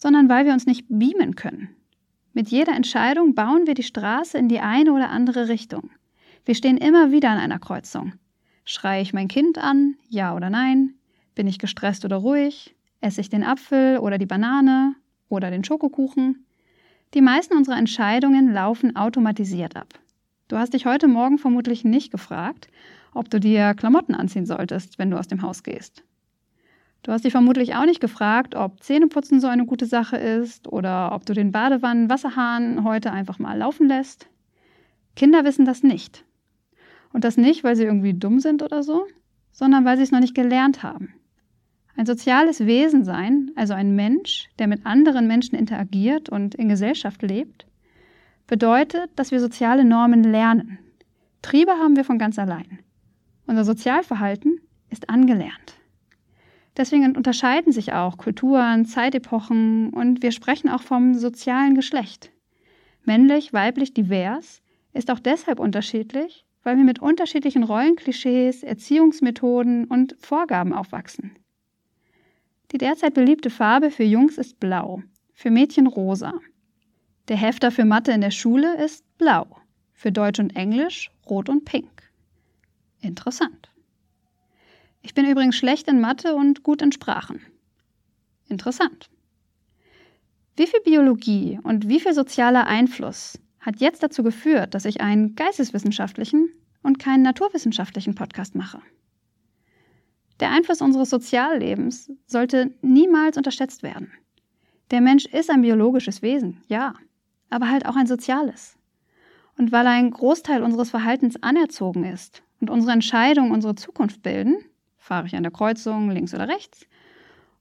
sondern 0.03 0.27
weil 0.27 0.45
wir 0.45 0.51
uns 0.51 0.65
nicht 0.65 0.85
beamen 0.89 1.35
können. 1.35 1.69
Mit 2.33 2.49
jeder 2.49 2.75
Entscheidung 2.75 3.35
bauen 3.35 3.67
wir 3.67 3.73
die 3.73 3.83
Straße 3.83 4.37
in 4.37 4.49
die 4.49 4.59
eine 4.59 4.91
oder 4.91 5.09
andere 5.09 5.47
Richtung. 5.47 5.91
Wir 6.43 6.55
stehen 6.55 6.75
immer 6.75 7.13
wieder 7.13 7.29
an 7.29 7.37
einer 7.37 7.57
Kreuzung. 7.57 8.11
Schreie 8.65 9.01
ich 9.01 9.13
mein 9.13 9.29
Kind 9.29 9.57
an? 9.57 9.95
Ja 10.09 10.35
oder 10.35 10.49
nein? 10.49 10.95
Bin 11.35 11.47
ich 11.47 11.57
gestresst 11.57 12.03
oder 12.03 12.17
ruhig? 12.17 12.75
Esse 12.99 13.21
ich 13.21 13.29
den 13.29 13.45
Apfel 13.45 13.97
oder 13.97 14.17
die 14.17 14.25
Banane 14.25 14.93
oder 15.29 15.49
den 15.49 15.63
Schokokuchen? 15.63 16.45
Die 17.13 17.21
meisten 17.21 17.55
unserer 17.55 17.77
Entscheidungen 17.77 18.51
laufen 18.51 18.97
automatisiert 18.97 19.77
ab. 19.77 19.87
Du 20.49 20.57
hast 20.57 20.73
dich 20.73 20.85
heute 20.85 21.07
Morgen 21.07 21.37
vermutlich 21.37 21.85
nicht 21.85 22.11
gefragt, 22.11 22.67
ob 23.13 23.29
du 23.29 23.39
dir 23.39 23.73
Klamotten 23.73 24.15
anziehen 24.15 24.45
solltest, 24.45 24.99
wenn 24.99 25.11
du 25.11 25.17
aus 25.17 25.29
dem 25.29 25.43
Haus 25.43 25.63
gehst. 25.63 26.03
Du 27.03 27.11
hast 27.11 27.25
dich 27.25 27.33
vermutlich 27.33 27.75
auch 27.75 27.85
nicht 27.85 27.99
gefragt, 27.99 28.55
ob 28.55 28.81
Zähneputzen 28.81 29.41
so 29.41 29.47
eine 29.47 29.65
gute 29.65 29.85
Sache 29.85 30.15
ist 30.15 30.71
oder 30.71 31.11
ob 31.13 31.25
du 31.25 31.33
den 31.33 31.51
Badewannenwasserhahn 31.51 32.85
heute 32.85 33.11
einfach 33.11 33.39
mal 33.39 33.57
laufen 33.57 33.89
lässt. 33.89 34.29
Kinder 35.17 35.43
wissen 35.43 35.65
das 35.65 35.83
nicht. 35.83 36.23
Und 37.11 37.25
das 37.25 37.35
nicht, 37.35 37.63
weil 37.65 37.75
sie 37.75 37.83
irgendwie 37.83 38.13
dumm 38.13 38.39
sind 38.39 38.63
oder 38.63 38.83
so, 38.83 39.05
sondern 39.51 39.83
weil 39.83 39.97
sie 39.97 40.03
es 40.03 40.11
noch 40.11 40.21
nicht 40.21 40.33
gelernt 40.33 40.81
haben. 40.81 41.13
Ein 41.95 42.05
soziales 42.05 42.65
Wesen 42.65 43.03
sein, 43.03 43.51
also 43.55 43.73
ein 43.73 43.95
Mensch, 43.95 44.49
der 44.57 44.67
mit 44.67 44.85
anderen 44.85 45.27
Menschen 45.27 45.55
interagiert 45.55 46.29
und 46.29 46.55
in 46.55 46.69
Gesellschaft 46.69 47.21
lebt, 47.21 47.67
bedeutet, 48.47 49.11
dass 49.17 49.31
wir 49.31 49.41
soziale 49.41 49.83
Normen 49.83 50.23
lernen. 50.23 50.79
Triebe 51.41 51.73
haben 51.73 51.97
wir 51.97 52.05
von 52.05 52.17
ganz 52.17 52.39
allein. 52.39 52.79
Unser 53.45 53.65
Sozialverhalten 53.65 54.59
ist 54.89 55.09
angelernt. 55.09 55.77
Deswegen 56.75 57.15
unterscheiden 57.15 57.71
sich 57.71 57.93
auch 57.93 58.17
Kulturen, 58.17 58.85
Zeitepochen 58.85 59.89
und 59.89 60.23
wir 60.23 60.31
sprechen 60.31 60.69
auch 60.69 60.81
vom 60.81 61.13
sozialen 61.13 61.75
Geschlecht. 61.75 62.31
Männlich, 63.03 63.53
weiblich, 63.53 63.93
divers 63.93 64.61
ist 64.93 65.11
auch 65.11 65.19
deshalb 65.19 65.59
unterschiedlich, 65.59 66.45
weil 66.63 66.77
wir 66.77 66.83
mit 66.83 66.99
unterschiedlichen 66.99 67.63
Rollenklischees, 67.63 68.63
Erziehungsmethoden 68.63 69.85
und 69.85 70.15
Vorgaben 70.19 70.73
aufwachsen. 70.73 71.37
Die 72.71 72.77
derzeit 72.77 73.13
beliebte 73.13 73.49
Farbe 73.49 73.91
für 73.91 74.03
Jungs 74.03 74.37
ist 74.37 74.59
blau, 74.59 75.03
für 75.33 75.51
Mädchen 75.51 75.85
rosa. 75.85 76.33
Der 77.27 77.37
Hefter 77.37 77.69
für 77.69 77.85
Mathe 77.85 78.11
in 78.11 78.21
der 78.21 78.31
Schule 78.31 78.83
ist 78.83 79.05
blau, 79.17 79.45
für 79.93 80.11
Deutsch 80.11 80.39
und 80.39 80.55
Englisch 80.55 81.11
rot 81.29 81.49
und 81.49 81.65
pink. 81.65 82.09
Interessant. 83.01 83.72
Ich 85.03 85.13
bin 85.13 85.29
übrigens 85.29 85.57
schlecht 85.57 85.89
in 85.89 85.99
Mathe 85.99 86.33
und 86.33 86.63
gut 86.63 86.81
in 86.81 86.93
Sprachen. 86.93 87.41
Interessant. 88.47 89.09
Wie 90.55 90.65
viel 90.65 90.79
Biologie 90.81 91.59
und 91.61 91.89
wie 91.89 91.99
viel 91.99 92.13
sozialer 92.13 92.67
Einfluss 92.67 93.37
hat 93.59 93.81
jetzt 93.81 94.01
dazu 94.01 94.23
geführt, 94.23 94.73
dass 94.73 94.85
ich 94.85 95.01
einen 95.01 95.35
geisteswissenschaftlichen 95.35 96.49
und 96.83 96.99
keinen 96.99 97.21
naturwissenschaftlichen 97.21 98.15
Podcast 98.15 98.55
mache. 98.55 98.81
Der 100.39 100.51
Einfluss 100.51 100.81
unseres 100.81 101.09
Soziallebens 101.09 102.11
sollte 102.25 102.73
niemals 102.81 103.37
unterschätzt 103.37 103.83
werden. 103.83 104.11
Der 104.91 105.01
Mensch 105.01 105.25
ist 105.25 105.49
ein 105.49 105.61
biologisches 105.61 106.21
Wesen, 106.21 106.61
ja, 106.67 106.93
aber 107.49 107.69
halt 107.69 107.85
auch 107.85 107.95
ein 107.95 108.07
soziales. 108.07 108.77
Und 109.57 109.71
weil 109.71 109.85
ein 109.85 110.11
Großteil 110.11 110.63
unseres 110.63 110.89
Verhaltens 110.89 111.41
anerzogen 111.43 112.05
ist 112.05 112.41
und 112.61 112.69
unsere 112.69 112.93
Entscheidungen 112.93 113.51
unsere 113.51 113.75
Zukunft 113.75 114.23
bilden, 114.23 114.57
fahre 115.03 115.27
ich 115.27 115.35
an 115.35 115.43
der 115.43 115.51
Kreuzung 115.51 116.09
links 116.09 116.33
oder 116.33 116.47
rechts, 116.47 116.87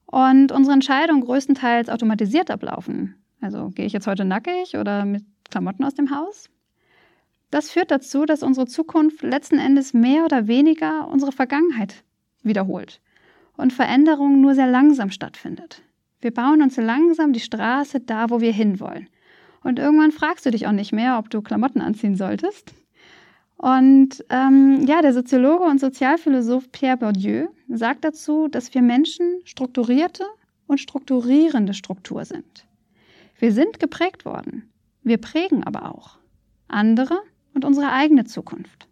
und 0.05 0.51
unsere 0.51 0.73
Entscheidungen 0.73 1.21
größtenteils 1.21 1.89
automatisiert 1.89 2.49
ablaufen, 2.51 3.15
also 3.41 3.69
gehe 3.69 3.85
ich 3.85 3.93
jetzt 3.93 4.07
heute 4.07 4.25
nackig 4.25 4.77
oder 4.77 5.05
mit 5.05 5.23
Klamotten 5.49 5.83
aus 5.83 5.95
dem 5.95 6.15
Haus. 6.15 6.49
Das 7.51 7.69
führt 7.69 7.91
dazu, 7.91 8.25
dass 8.25 8.41
unsere 8.41 8.65
Zukunft 8.65 9.21
letzten 9.21 9.59
Endes 9.59 9.93
mehr 9.93 10.25
oder 10.25 10.47
weniger 10.47 11.07
unsere 11.07 11.31
Vergangenheit 11.31 12.03
wiederholt 12.41 13.01
und 13.57 13.73
Veränderung 13.73 14.41
nur 14.41 14.55
sehr 14.55 14.67
langsam 14.67 15.11
stattfindet. 15.11 15.81
Wir 16.21 16.33
bauen 16.33 16.61
uns 16.61 16.77
langsam 16.77 17.33
die 17.33 17.39
Straße 17.39 17.99
da, 17.99 18.29
wo 18.29 18.39
wir 18.39 18.53
hinwollen. 18.53 19.09
Und 19.61 19.79
irgendwann 19.79 20.11
fragst 20.11 20.45
du 20.45 20.51
dich 20.51 20.67
auch 20.67 20.71
nicht 20.71 20.93
mehr, 20.93 21.17
ob 21.19 21.29
du 21.29 21.41
Klamotten 21.41 21.81
anziehen 21.81 22.15
solltest. 22.15 22.73
Und 23.63 24.25
ähm, 24.29 24.85
ja, 24.87 25.01
der 25.01 25.13
Soziologe 25.13 25.63
und 25.63 25.79
Sozialphilosoph 25.79 26.69
Pierre 26.73 26.97
Bourdieu 26.97 27.47
sagt 27.69 28.03
dazu, 28.03 28.49
dass 28.49 28.73
wir 28.73 28.81
Menschen 28.81 29.39
strukturierte 29.45 30.25
und 30.67 30.81
strukturierende 30.81 31.73
Struktur 31.73 32.25
sind. 32.25 32.65
Wir 33.39 33.53
sind 33.53 33.79
geprägt 33.79 34.25
worden. 34.25 34.69
Wir 35.01 35.17
prägen 35.17 35.63
aber 35.63 35.95
auch 35.95 36.17
andere 36.67 37.21
und 37.53 37.63
unsere 37.63 37.89
eigene 37.93 38.25
Zukunft. 38.25 38.89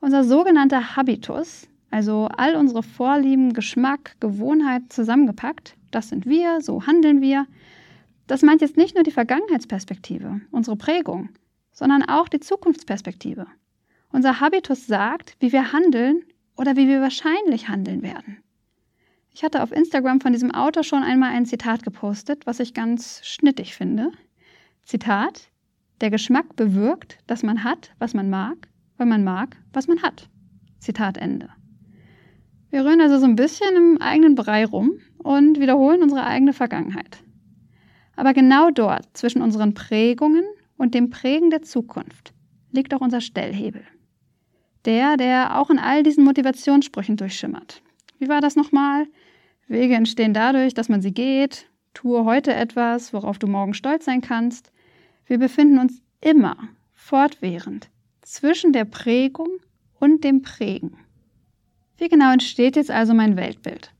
Unser 0.00 0.24
sogenannter 0.24 0.96
Habitus, 0.96 1.68
also 1.90 2.28
all 2.34 2.56
unsere 2.56 2.82
Vorlieben, 2.82 3.52
Geschmack, 3.52 4.16
Gewohnheit 4.18 4.84
zusammengepackt, 4.88 5.76
das 5.90 6.08
sind 6.08 6.24
wir, 6.24 6.62
so 6.62 6.86
handeln 6.86 7.20
wir, 7.20 7.46
das 8.28 8.40
meint 8.40 8.62
jetzt 8.62 8.78
nicht 8.78 8.94
nur 8.94 9.04
die 9.04 9.10
Vergangenheitsperspektive, 9.10 10.40
unsere 10.52 10.76
Prägung, 10.76 11.28
sondern 11.70 12.02
auch 12.02 12.30
die 12.30 12.40
Zukunftsperspektive. 12.40 13.46
Unser 14.14 14.38
Habitus 14.38 14.86
sagt, 14.86 15.34
wie 15.40 15.50
wir 15.50 15.72
handeln 15.72 16.22
oder 16.56 16.76
wie 16.76 16.86
wir 16.86 17.00
wahrscheinlich 17.00 17.68
handeln 17.68 18.00
werden. 18.02 18.44
Ich 19.32 19.42
hatte 19.42 19.60
auf 19.60 19.72
Instagram 19.72 20.20
von 20.20 20.32
diesem 20.32 20.52
Autor 20.52 20.84
schon 20.84 21.02
einmal 21.02 21.32
ein 21.32 21.46
Zitat 21.46 21.82
gepostet, 21.82 22.46
was 22.46 22.60
ich 22.60 22.74
ganz 22.74 23.22
schnittig 23.24 23.74
finde. 23.74 24.12
Zitat: 24.84 25.50
Der 26.00 26.10
Geschmack 26.10 26.54
bewirkt, 26.54 27.18
dass 27.26 27.42
man 27.42 27.64
hat, 27.64 27.92
was 27.98 28.14
man 28.14 28.30
mag, 28.30 28.68
weil 28.98 29.08
man 29.08 29.24
mag, 29.24 29.56
was 29.72 29.88
man 29.88 30.00
hat. 30.00 30.28
Zitat 30.78 31.18
Ende. 31.18 31.48
Wir 32.70 32.84
rühren 32.84 33.00
also 33.00 33.18
so 33.18 33.26
ein 33.26 33.34
bisschen 33.34 33.74
im 33.74 34.00
eigenen 34.00 34.36
Brei 34.36 34.64
rum 34.64 34.92
und 35.18 35.58
wiederholen 35.58 36.04
unsere 36.04 36.22
eigene 36.22 36.52
Vergangenheit. 36.52 37.24
Aber 38.14 38.32
genau 38.32 38.70
dort, 38.70 39.16
zwischen 39.16 39.42
unseren 39.42 39.74
Prägungen 39.74 40.44
und 40.76 40.94
dem 40.94 41.10
Prägen 41.10 41.50
der 41.50 41.62
Zukunft, 41.62 42.32
liegt 42.70 42.94
auch 42.94 43.00
unser 43.00 43.20
Stellhebel. 43.20 43.82
Der, 44.84 45.16
der 45.16 45.58
auch 45.58 45.70
in 45.70 45.78
all 45.78 46.02
diesen 46.02 46.24
Motivationssprüchen 46.24 47.16
durchschimmert. 47.16 47.82
Wie 48.18 48.28
war 48.28 48.40
das 48.40 48.56
nochmal? 48.56 49.06
Wege 49.66 49.94
entstehen 49.94 50.34
dadurch, 50.34 50.74
dass 50.74 50.88
man 50.88 51.00
sie 51.00 51.12
geht. 51.12 51.70
Tue 51.94 52.24
heute 52.24 52.52
etwas, 52.52 53.12
worauf 53.12 53.38
du 53.38 53.46
morgen 53.46 53.74
stolz 53.74 54.04
sein 54.04 54.20
kannst. 54.20 54.72
Wir 55.26 55.38
befinden 55.38 55.78
uns 55.78 56.02
immer, 56.20 56.56
fortwährend, 56.92 57.88
zwischen 58.22 58.72
der 58.72 58.84
Prägung 58.84 59.48
und 60.00 60.24
dem 60.24 60.42
Prägen. 60.42 60.98
Wie 61.96 62.08
genau 62.08 62.32
entsteht 62.32 62.76
jetzt 62.76 62.90
also 62.90 63.14
mein 63.14 63.36
Weltbild? 63.36 63.92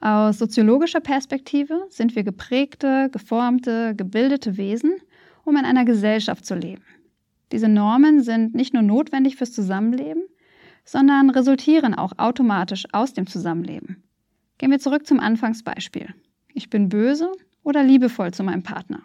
Aus 0.00 0.38
soziologischer 0.38 1.00
Perspektive 1.00 1.86
sind 1.88 2.14
wir 2.14 2.22
geprägte, 2.22 3.10
geformte, 3.10 3.94
gebildete 3.96 4.56
Wesen, 4.56 4.94
um 5.44 5.56
in 5.56 5.64
einer 5.64 5.84
Gesellschaft 5.84 6.46
zu 6.46 6.54
leben. 6.54 6.84
Diese 7.52 7.68
Normen 7.68 8.22
sind 8.22 8.54
nicht 8.54 8.74
nur 8.74 8.82
notwendig 8.82 9.36
fürs 9.36 9.52
Zusammenleben, 9.52 10.22
sondern 10.84 11.30
resultieren 11.30 11.94
auch 11.94 12.12
automatisch 12.16 12.86
aus 12.92 13.12
dem 13.12 13.26
Zusammenleben. 13.26 14.02
Gehen 14.58 14.70
wir 14.70 14.78
zurück 14.78 15.06
zum 15.06 15.20
Anfangsbeispiel. 15.20 16.14
Ich 16.54 16.70
bin 16.70 16.88
böse 16.88 17.30
oder 17.62 17.82
liebevoll 17.82 18.32
zu 18.32 18.42
meinem 18.42 18.62
Partner. 18.62 19.02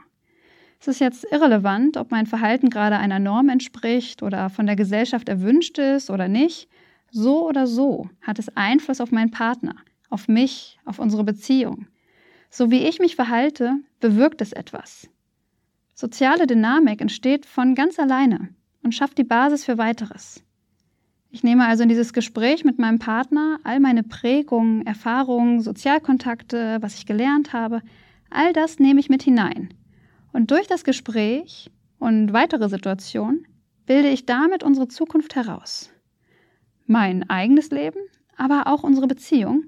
Es 0.80 0.88
ist 0.88 1.00
jetzt 1.00 1.26
irrelevant, 1.32 1.98
ob 1.98 2.10
mein 2.10 2.26
Verhalten 2.26 2.72
gerade 2.72 2.98
einer 2.98 3.20
Norm 3.20 3.50
entspricht 3.50 4.24
oder 4.24 4.50
von 4.50 4.66
der 4.66 4.76
Gesellschaft 4.76 5.30
erwünscht 5.30 5.78
ist 5.78 6.10
oder 6.10 6.28
nicht. 6.28 6.70
So 7.12 7.48
oder 7.48 7.68
so 7.68 8.10
hat 8.22 8.40
es 8.40 8.56
Einfluss 8.58 9.02
auf 9.02 9.12
meinen 9.12 9.30
Partner, 9.30 9.76
auf 10.10 10.28
mich, 10.28 10.80
auf 10.86 10.98
unsere 10.98 11.24
Beziehung. 11.24 11.86
So 12.50 12.72
wie 12.72 12.88
ich 12.88 13.00
mich 13.00 13.16
verhalte, 13.16 13.76
bewirkt 14.00 14.42
es 14.42 14.54
etwas. 14.54 15.08
Soziale 15.94 16.48
Dynamik 16.48 17.02
entsteht 17.02 17.46
von 17.46 17.76
ganz 17.76 18.00
alleine 18.00 18.50
und 18.84 18.96
schafft 18.96 19.18
die 19.18 19.24
Basis 19.24 19.66
für 19.66 19.78
weiteres. 19.78 20.44
Ich 21.30 21.44
nehme 21.44 21.66
also 21.66 21.84
in 21.84 21.90
dieses 21.90 22.12
Gespräch 22.12 22.66
mit 22.66 22.78
meinem 22.78 23.00
Partner 23.00 23.60
all 23.64 23.80
meine 23.80 24.04
Prägungen, 24.04 24.86
Erfahrungen, 24.86 25.62
Sozialkontakte, 25.62 26.78
was 26.82 26.96
ich 26.96 27.06
gelernt 27.06 27.54
habe, 27.54 27.82
all 28.30 28.52
das 28.52 28.80
nehme 28.80 29.00
ich 29.00 29.10
mit 29.10 29.24
hinein. 29.24 29.74
Und 30.34 30.52
durch 30.52 30.68
das 30.68 30.84
Gespräch 30.84 31.72
und 32.00 32.34
weitere 32.34 32.68
Situationen 32.68 33.48
bilde 33.86 34.10
ich 34.10 34.26
damit 34.26 34.64
unsere 34.64 34.88
Zukunft 34.88 35.36
heraus. 35.36 35.90
Mein 36.86 37.30
eigenes 37.30 37.72
Leben, 37.72 38.00
aber 38.36 38.68
auch 38.68 38.84
unsere 38.84 39.08
Beziehung 39.08 39.66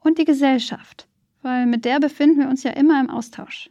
und 0.00 0.18
die 0.18 0.24
Gesellschaft, 0.24 1.08
weil 1.42 1.66
mit 1.66 1.84
der 1.84 2.00
befinden 2.00 2.40
wir 2.40 2.48
uns 2.48 2.62
ja 2.62 2.72
immer 2.72 3.00
im 3.00 3.10
Austausch. 3.10 3.70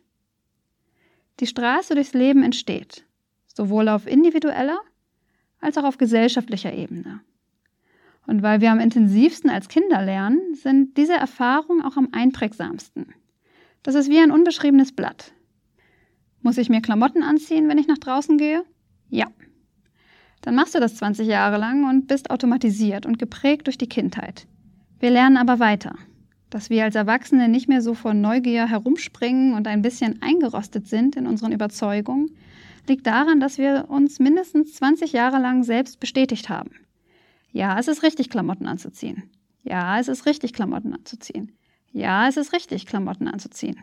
Die 1.40 1.48
Straße 1.48 1.96
durchs 1.96 2.14
Leben 2.14 2.44
entsteht, 2.44 3.06
sowohl 3.48 3.90
auf 3.90 4.08
individueller 4.08 4.80
als 5.60 5.78
auch 5.78 5.84
auf 5.84 5.98
gesellschaftlicher 5.98 6.74
Ebene. 6.74 7.22
Und 8.28 8.42
weil 8.42 8.62
wir 8.62 8.72
am 8.72 8.80
intensivsten 8.80 9.50
als 9.50 9.68
Kinder 9.68 10.02
lernen, 10.02 10.56
sind 10.56 10.98
diese 10.98 11.14
Erfahrungen 11.14 11.82
auch 11.82 11.98
am 11.98 12.10
einprägsamsten. 12.12 13.14
Das 13.82 13.96
ist 13.96 14.10
wie 14.10 14.20
ein 14.20 14.32
unbeschriebenes 14.32 14.94
Blatt. 14.94 15.34
Muss 16.42 16.58
ich 16.58 16.70
mir 16.70 16.82
Klamotten 16.82 17.24
anziehen, 17.24 17.68
wenn 17.68 17.78
ich 17.78 17.88
nach 17.88 17.98
draußen 17.98 18.38
gehe? 18.38 18.64
Ja. 19.10 19.28
Dann 20.42 20.56
machst 20.56 20.76
du 20.76 20.80
das 20.80 20.96
20 20.96 21.28
Jahre 21.28 21.58
lang 21.58 21.90
und 21.90 22.08
bist 22.08 22.30
automatisiert 22.30 23.06
und 23.06 23.18
geprägt 23.18 23.68
durch 23.68 23.78
die 23.78 23.90
Kindheit. 23.90 24.46
Wir 25.00 25.10
lernen 25.10 25.38
aber 25.38 25.60
weiter 25.60 25.96
dass 26.54 26.70
wir 26.70 26.84
als 26.84 26.96
Erwachsene 26.96 27.50
nicht 27.50 27.68
mehr 27.68 27.82
so 27.82 27.96
vor 27.96 28.14
Neugier 28.14 28.68
herumspringen 28.68 29.54
und 29.54 29.68
ein 29.68 29.82
bisschen 29.82 30.22
eingerostet 30.22 30.88
sind 30.88 31.16
in 31.16 31.26
unseren 31.26 31.52
Überzeugungen, 31.52 32.30
liegt 32.88 33.08
daran, 33.08 33.40
dass 33.40 33.58
wir 33.58 33.86
uns 33.90 34.20
mindestens 34.20 34.76
20 34.76 35.14
Jahre 35.14 35.40
lang 35.40 35.64
selbst 35.64 36.00
bestätigt 36.00 36.50
haben. 36.50 36.72
Ja, 37.52 37.80
es 37.80 37.88
ist 37.88 38.04
richtig, 38.04 38.30
Klamotten 38.30 38.68
anzuziehen. 38.68 39.32
Ja, 39.64 40.00
es 40.00 40.08
ist 40.08 40.26
richtig, 40.28 40.54
Klamotten 40.54 40.94
anzuziehen. 40.94 41.52
Ja, 41.92 42.28
es 42.28 42.38
ist 42.38 42.54
richtig, 42.54 42.86
Klamotten 42.86 43.28
anzuziehen. 43.28 43.78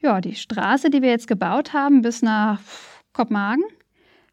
Ja, 0.00 0.20
die 0.20 0.34
Straße, 0.34 0.90
die 0.90 1.02
wir 1.02 1.10
jetzt 1.10 1.28
gebaut 1.28 1.72
haben 1.72 2.02
bis 2.02 2.20
nach 2.22 2.60
Kopenhagen, 3.12 3.64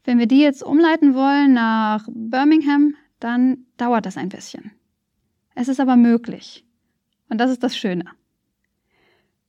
wenn 0.06 0.18
wir 0.18 0.28
die 0.28 0.42
jetzt 0.42 0.64
umleiten 0.64 1.14
wollen 1.14 1.54
nach 1.54 2.08
Birmingham, 2.12 2.96
dann 3.20 3.66
dauert 3.78 4.08
das 4.08 4.18
ein 4.18 4.30
bisschen. 4.30 4.72
Es 5.54 5.68
ist 5.68 5.80
aber 5.80 5.96
möglich. 5.96 6.66
Und 7.32 7.38
das 7.38 7.50
ist 7.50 7.64
das 7.64 7.78
Schöne. 7.78 8.04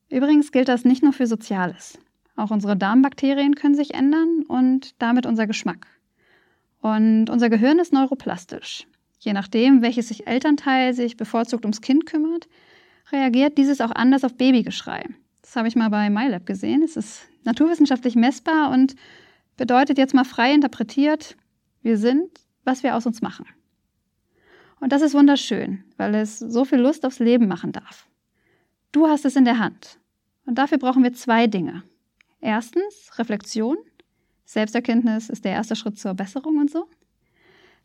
Übrigens 0.09 0.53
gilt 0.53 0.69
das 0.69 0.85
nicht 0.85 1.03
nur 1.03 1.11
für 1.11 1.27
Soziales. 1.27 1.99
Auch 2.37 2.49
unsere 2.49 2.77
Darmbakterien 2.77 3.55
können 3.55 3.75
sich 3.75 3.93
ändern 3.93 4.43
und 4.47 4.95
damit 5.01 5.25
unser 5.25 5.47
Geschmack. 5.47 5.85
Und 6.79 7.29
unser 7.29 7.49
Gehirn 7.49 7.79
ist 7.79 7.91
neuroplastisch. 7.91 8.87
Je 9.19 9.33
nachdem, 9.33 9.81
welches 9.81 10.07
sich 10.07 10.27
Elternteil 10.27 10.93
sich 10.93 11.17
bevorzugt 11.17 11.65
ums 11.65 11.81
Kind 11.81 12.05
kümmert, 12.05 12.47
reagiert 13.11 13.57
dieses 13.57 13.81
auch 13.81 13.91
anders 13.91 14.23
auf 14.23 14.37
Babygeschrei. 14.37 15.03
Das 15.41 15.57
habe 15.57 15.67
ich 15.67 15.75
mal 15.75 15.89
bei 15.89 16.09
MyLab 16.09 16.45
gesehen. 16.45 16.83
Es 16.83 16.95
ist 16.95 17.23
naturwissenschaftlich 17.43 18.15
messbar 18.15 18.71
und 18.71 18.95
bedeutet 19.57 19.97
jetzt 19.97 20.13
mal 20.13 20.23
frei 20.23 20.53
interpretiert, 20.53 21.35
wir 21.81 21.97
sind, 21.97 22.29
was 22.63 22.81
wir 22.81 22.95
aus 22.95 23.05
uns 23.05 23.21
machen. 23.21 23.45
Und 24.83 24.91
das 24.91 25.01
ist 25.01 25.13
wunderschön, 25.13 25.85
weil 25.95 26.13
es 26.13 26.39
so 26.39 26.65
viel 26.65 26.79
Lust 26.79 27.05
aufs 27.05 27.19
Leben 27.19 27.47
machen 27.47 27.71
darf. 27.71 28.09
Du 28.91 29.07
hast 29.07 29.23
es 29.23 29.37
in 29.37 29.45
der 29.45 29.57
Hand. 29.57 29.97
Und 30.45 30.57
dafür 30.57 30.77
brauchen 30.77 31.03
wir 31.03 31.13
zwei 31.13 31.47
Dinge. 31.47 31.83
Erstens 32.41 33.09
Reflexion. 33.17 33.77
Selbsterkenntnis 34.43 35.29
ist 35.29 35.45
der 35.45 35.53
erste 35.53 35.77
Schritt 35.77 35.97
zur 35.97 36.15
Besserung 36.15 36.57
und 36.57 36.69
so. 36.69 36.89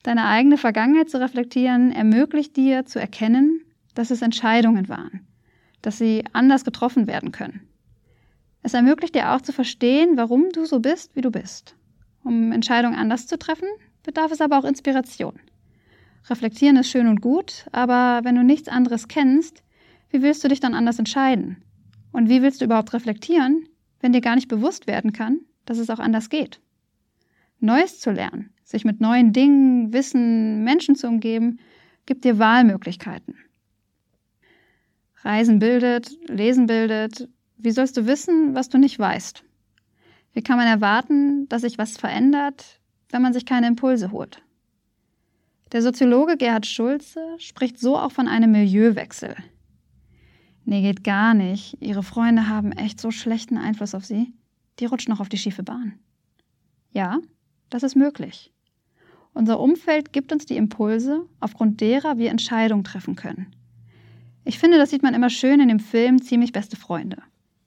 Deine 0.02 0.24
eigene 0.24 0.58
Vergangenheit 0.58 1.08
zu 1.08 1.20
reflektieren 1.20 1.92
ermöglicht 1.92 2.56
dir 2.56 2.84
zu 2.84 2.98
erkennen, 2.98 3.60
dass 3.94 4.10
es 4.10 4.20
Entscheidungen 4.20 4.88
waren, 4.88 5.24
dass 5.82 5.98
sie 5.98 6.24
anders 6.32 6.64
getroffen 6.64 7.06
werden 7.06 7.30
können. 7.30 7.60
Es 8.64 8.74
ermöglicht 8.74 9.14
dir 9.14 9.30
auch 9.34 9.40
zu 9.40 9.52
verstehen, 9.52 10.16
warum 10.16 10.50
du 10.50 10.64
so 10.64 10.80
bist, 10.80 11.14
wie 11.14 11.20
du 11.20 11.30
bist. 11.30 11.76
Um 12.24 12.50
Entscheidungen 12.50 12.98
anders 12.98 13.28
zu 13.28 13.38
treffen, 13.38 13.68
bedarf 14.02 14.32
es 14.32 14.40
aber 14.40 14.58
auch 14.58 14.64
Inspiration. 14.64 15.38
Reflektieren 16.28 16.76
ist 16.76 16.90
schön 16.90 17.06
und 17.06 17.20
gut, 17.20 17.66
aber 17.72 18.20
wenn 18.24 18.34
du 18.34 18.42
nichts 18.42 18.68
anderes 18.68 19.08
kennst, 19.08 19.62
wie 20.10 20.22
willst 20.22 20.42
du 20.44 20.48
dich 20.48 20.60
dann 20.60 20.74
anders 20.74 20.98
entscheiden? 20.98 21.62
Und 22.12 22.28
wie 22.28 22.42
willst 22.42 22.60
du 22.60 22.64
überhaupt 22.64 22.92
reflektieren, 22.94 23.68
wenn 24.00 24.12
dir 24.12 24.20
gar 24.20 24.34
nicht 24.34 24.48
bewusst 24.48 24.86
werden 24.86 25.12
kann, 25.12 25.40
dass 25.66 25.78
es 25.78 25.90
auch 25.90 25.98
anders 25.98 26.30
geht? 26.30 26.60
Neues 27.60 27.98
zu 28.00 28.10
lernen, 28.10 28.50
sich 28.62 28.84
mit 28.84 29.00
neuen 29.00 29.32
Dingen, 29.32 29.92
Wissen, 29.92 30.64
Menschen 30.64 30.94
zu 30.94 31.08
umgeben, 31.08 31.58
gibt 32.06 32.24
dir 32.24 32.38
Wahlmöglichkeiten. 32.38 33.36
Reisen 35.22 35.58
bildet, 35.58 36.16
Lesen 36.28 36.66
bildet. 36.66 37.28
Wie 37.56 37.72
sollst 37.72 37.96
du 37.96 38.06
wissen, 38.06 38.54
was 38.54 38.68
du 38.68 38.78
nicht 38.78 38.98
weißt? 38.98 39.44
Wie 40.32 40.42
kann 40.42 40.56
man 40.56 40.68
erwarten, 40.68 41.48
dass 41.48 41.62
sich 41.62 41.78
was 41.78 41.96
verändert, 41.96 42.80
wenn 43.10 43.22
man 43.22 43.32
sich 43.32 43.44
keine 43.44 43.66
Impulse 43.66 44.12
holt? 44.12 44.42
Der 45.72 45.82
Soziologe 45.82 46.38
Gerhard 46.38 46.66
Schulze 46.66 47.20
spricht 47.38 47.78
so 47.78 47.98
auch 47.98 48.12
von 48.12 48.26
einem 48.26 48.52
Milieuwechsel. 48.52 49.36
Nee, 50.64 50.82
geht 50.82 51.04
gar 51.04 51.34
nicht. 51.34 51.76
Ihre 51.80 52.02
Freunde 52.02 52.48
haben 52.48 52.72
echt 52.72 53.00
so 53.00 53.10
schlechten 53.10 53.58
Einfluss 53.58 53.94
auf 53.94 54.04
sie. 54.04 54.32
Die 54.78 54.86
rutschen 54.86 55.12
noch 55.12 55.20
auf 55.20 55.28
die 55.28 55.36
schiefe 55.36 55.62
Bahn. 55.62 55.98
Ja, 56.90 57.18
das 57.68 57.82
ist 57.82 57.96
möglich. 57.96 58.52
Unser 59.34 59.60
Umfeld 59.60 60.12
gibt 60.12 60.32
uns 60.32 60.46
die 60.46 60.56
Impulse, 60.56 61.26
aufgrund 61.38 61.80
derer 61.80 62.16
wir 62.16 62.30
Entscheidungen 62.30 62.84
treffen 62.84 63.14
können. 63.14 63.54
Ich 64.44 64.58
finde, 64.58 64.78
das 64.78 64.88
sieht 64.88 65.02
man 65.02 65.14
immer 65.14 65.30
schön 65.30 65.60
in 65.60 65.68
dem 65.68 65.80
Film 65.80 66.22
Ziemlich 66.22 66.52
beste 66.52 66.76
Freunde. 66.76 67.22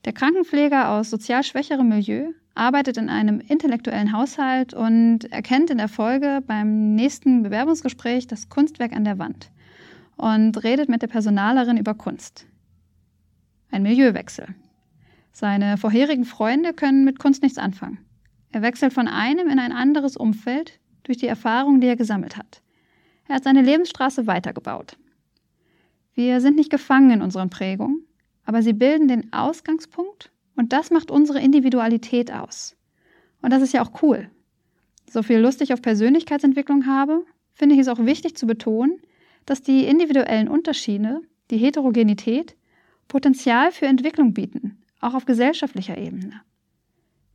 Der 0.05 0.13
Krankenpfleger 0.13 0.89
aus 0.89 1.11
sozial 1.11 1.43
schwächerem 1.43 1.87
Milieu 1.87 2.33
arbeitet 2.55 2.97
in 2.97 3.09
einem 3.09 3.39
intellektuellen 3.39 4.11
Haushalt 4.11 4.73
und 4.73 5.31
erkennt 5.31 5.69
in 5.69 5.77
der 5.77 5.87
Folge 5.87 6.43
beim 6.45 6.95
nächsten 6.95 7.43
Bewerbungsgespräch 7.43 8.27
das 8.27 8.49
Kunstwerk 8.49 8.93
an 8.93 9.05
der 9.05 9.19
Wand 9.19 9.51
und 10.17 10.63
redet 10.63 10.89
mit 10.89 11.01
der 11.01 11.07
Personalerin 11.07 11.77
über 11.77 11.93
Kunst. 11.93 12.45
Ein 13.71 13.83
Milieuwechsel. 13.83 14.47
Seine 15.31 15.77
vorherigen 15.77 16.25
Freunde 16.25 16.73
können 16.73 17.05
mit 17.05 17.19
Kunst 17.19 17.41
nichts 17.41 17.57
anfangen. 17.57 17.99
Er 18.51 18.61
wechselt 18.61 18.93
von 18.93 19.07
einem 19.07 19.47
in 19.47 19.59
ein 19.59 19.71
anderes 19.71 20.17
Umfeld 20.17 20.79
durch 21.03 21.17
die 21.17 21.27
Erfahrung, 21.27 21.79
die 21.79 21.87
er 21.87 21.95
gesammelt 21.95 22.35
hat. 22.35 22.61
Er 23.27 23.35
hat 23.35 23.45
seine 23.45 23.61
Lebensstraße 23.61 24.27
weitergebaut. 24.27 24.97
Wir 26.13 26.41
sind 26.41 26.57
nicht 26.57 26.69
gefangen 26.69 27.11
in 27.11 27.21
unseren 27.21 27.49
Prägungen, 27.49 28.05
aber 28.43 28.61
sie 28.61 28.73
bilden 28.73 29.07
den 29.07 29.31
Ausgangspunkt 29.31 30.31
und 30.61 30.73
das 30.73 30.91
macht 30.91 31.09
unsere 31.09 31.39
Individualität 31.39 32.31
aus. 32.31 32.75
Und 33.41 33.51
das 33.51 33.63
ist 33.63 33.73
ja 33.73 33.81
auch 33.81 34.03
cool. 34.03 34.29
So 35.09 35.23
viel 35.23 35.39
Lust 35.39 35.59
ich 35.63 35.73
auf 35.73 35.81
Persönlichkeitsentwicklung 35.81 36.85
habe, 36.85 37.25
finde 37.55 37.73
ich 37.73 37.81
es 37.81 37.87
auch 37.87 37.97
wichtig 37.97 38.37
zu 38.37 38.45
betonen, 38.45 39.01
dass 39.47 39.63
die 39.63 39.85
individuellen 39.85 40.47
Unterschiede, 40.47 41.21
die 41.49 41.57
Heterogenität, 41.57 42.55
Potenzial 43.07 43.71
für 43.71 43.87
Entwicklung 43.87 44.35
bieten, 44.35 44.77
auch 44.99 45.15
auf 45.15 45.25
gesellschaftlicher 45.25 45.97
Ebene. 45.97 46.41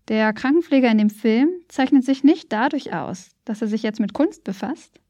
Der 0.06 0.32
Krankenpfleger 0.32 0.88
in 0.88 0.98
dem 0.98 1.10
Film 1.10 1.48
zeichnet 1.66 2.04
sich 2.04 2.22
nicht 2.22 2.52
dadurch 2.52 2.92
aus, 2.94 3.30
dass 3.44 3.60
er 3.60 3.66
sich 3.66 3.82
jetzt 3.82 3.98
mit 3.98 4.12
Kunst 4.12 4.44
befasst, 4.44 5.00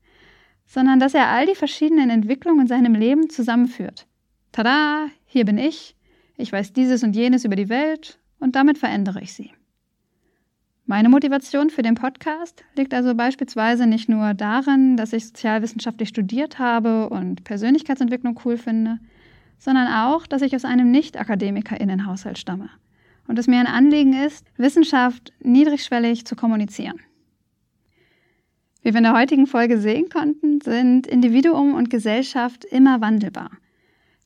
sondern 0.65 1.01
dass 1.01 1.13
er 1.13 1.29
all 1.29 1.45
die 1.45 1.55
verschiedenen 1.55 2.09
Entwicklungen 2.09 2.63
in 2.63 2.67
seinem 2.67 2.95
Leben 2.95 3.29
zusammenführt. 3.29 4.07
Tada, 4.53 5.09
hier 5.27 5.45
bin 5.45 5.59
ich, 5.59 5.96
ich 6.37 6.53
weiß 6.53 6.73
dieses 6.73 7.03
und 7.03 7.17
jenes 7.17 7.45
über 7.45 7.57
die 7.57 7.69
Welt 7.69 8.19
und 8.39 8.57
damit 8.57 8.79
verändere 8.79 9.21
ich 9.21 9.33
sie. 9.33 9.53
Meine 10.89 11.09
Motivation 11.09 11.71
für 11.71 11.83
den 11.83 11.97
Podcast 11.97 12.65
liegt 12.77 12.95
also 12.95 13.15
beispielsweise 13.15 13.87
nicht 13.87 14.09
nur 14.09 14.35
darin, 14.35 14.97
dass 14.97 15.13
ich 15.13 15.27
sozialwissenschaftlich 15.27 16.09
studiert 16.09 16.61
habe 16.61 17.09
und 17.09 17.43
Persönlichkeitsentwicklung 17.43 18.39
cool 18.45 18.57
finde, 18.57 19.01
sondern 19.59 19.89
auch, 19.89 20.27
dass 20.29 20.43
ich 20.43 20.55
aus 20.55 20.65
einem 20.65 20.93
Nicht-AkademikerInnenhaushalt 20.93 22.39
stamme 22.39 22.71
und 23.27 23.39
es 23.39 23.49
mir 23.49 23.59
ein 23.59 23.67
Anliegen 23.67 24.13
ist, 24.13 24.47
Wissenschaft 24.57 25.33
niedrigschwellig 25.41 26.25
zu 26.25 26.37
kommunizieren. 26.37 27.01
Wie 28.83 28.93
wir 28.93 28.99
in 28.99 29.03
der 29.03 29.17
heutigen 29.17 29.49
Folge 29.49 29.79
sehen 29.79 30.09
konnten, 30.09 30.61
sind 30.61 31.09
Individuum 31.09 31.75
und 31.75 31.91
Gesellschaft 31.91 32.65
immer 32.65 33.01
wandelbar. 33.01 33.51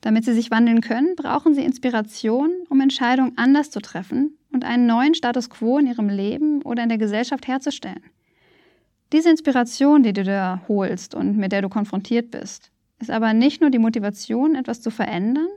Damit 0.01 0.25
sie 0.25 0.33
sich 0.33 0.51
wandeln 0.51 0.81
können, 0.81 1.15
brauchen 1.15 1.55
sie 1.55 1.65
Inspiration, 1.65 2.51
um 2.69 2.81
Entscheidungen 2.81 3.37
anders 3.37 3.71
zu 3.71 3.81
treffen 3.81 4.39
und 4.53 4.65
einen 4.65 4.87
neuen 4.87 5.15
Status 5.15 5.51
quo 5.51 5.79
in 5.79 5.87
ihrem 5.87 6.09
Leben 6.09 6.63
oder 6.63 6.83
in 6.83 6.89
der 6.89 6.99
Gesellschaft 6.99 7.47
herzustellen. 7.47 8.03
Diese 9.13 9.31
Inspiration, 9.31 10.03
die 10.03 10.13
du 10.13 10.25
da 10.25 10.63
holst 10.69 11.15
und 11.15 11.37
mit 11.37 11.53
der 11.53 11.63
du 11.63 11.69
konfrontiert 11.69 12.31
bist, 12.31 12.71
ist 13.01 13.11
aber 13.11 13.33
nicht 13.35 13.61
nur 13.61 13.71
die 13.71 13.79
Motivation, 13.79 14.55
etwas 14.55 14.81
zu 14.81 14.91
verändern, 14.91 15.49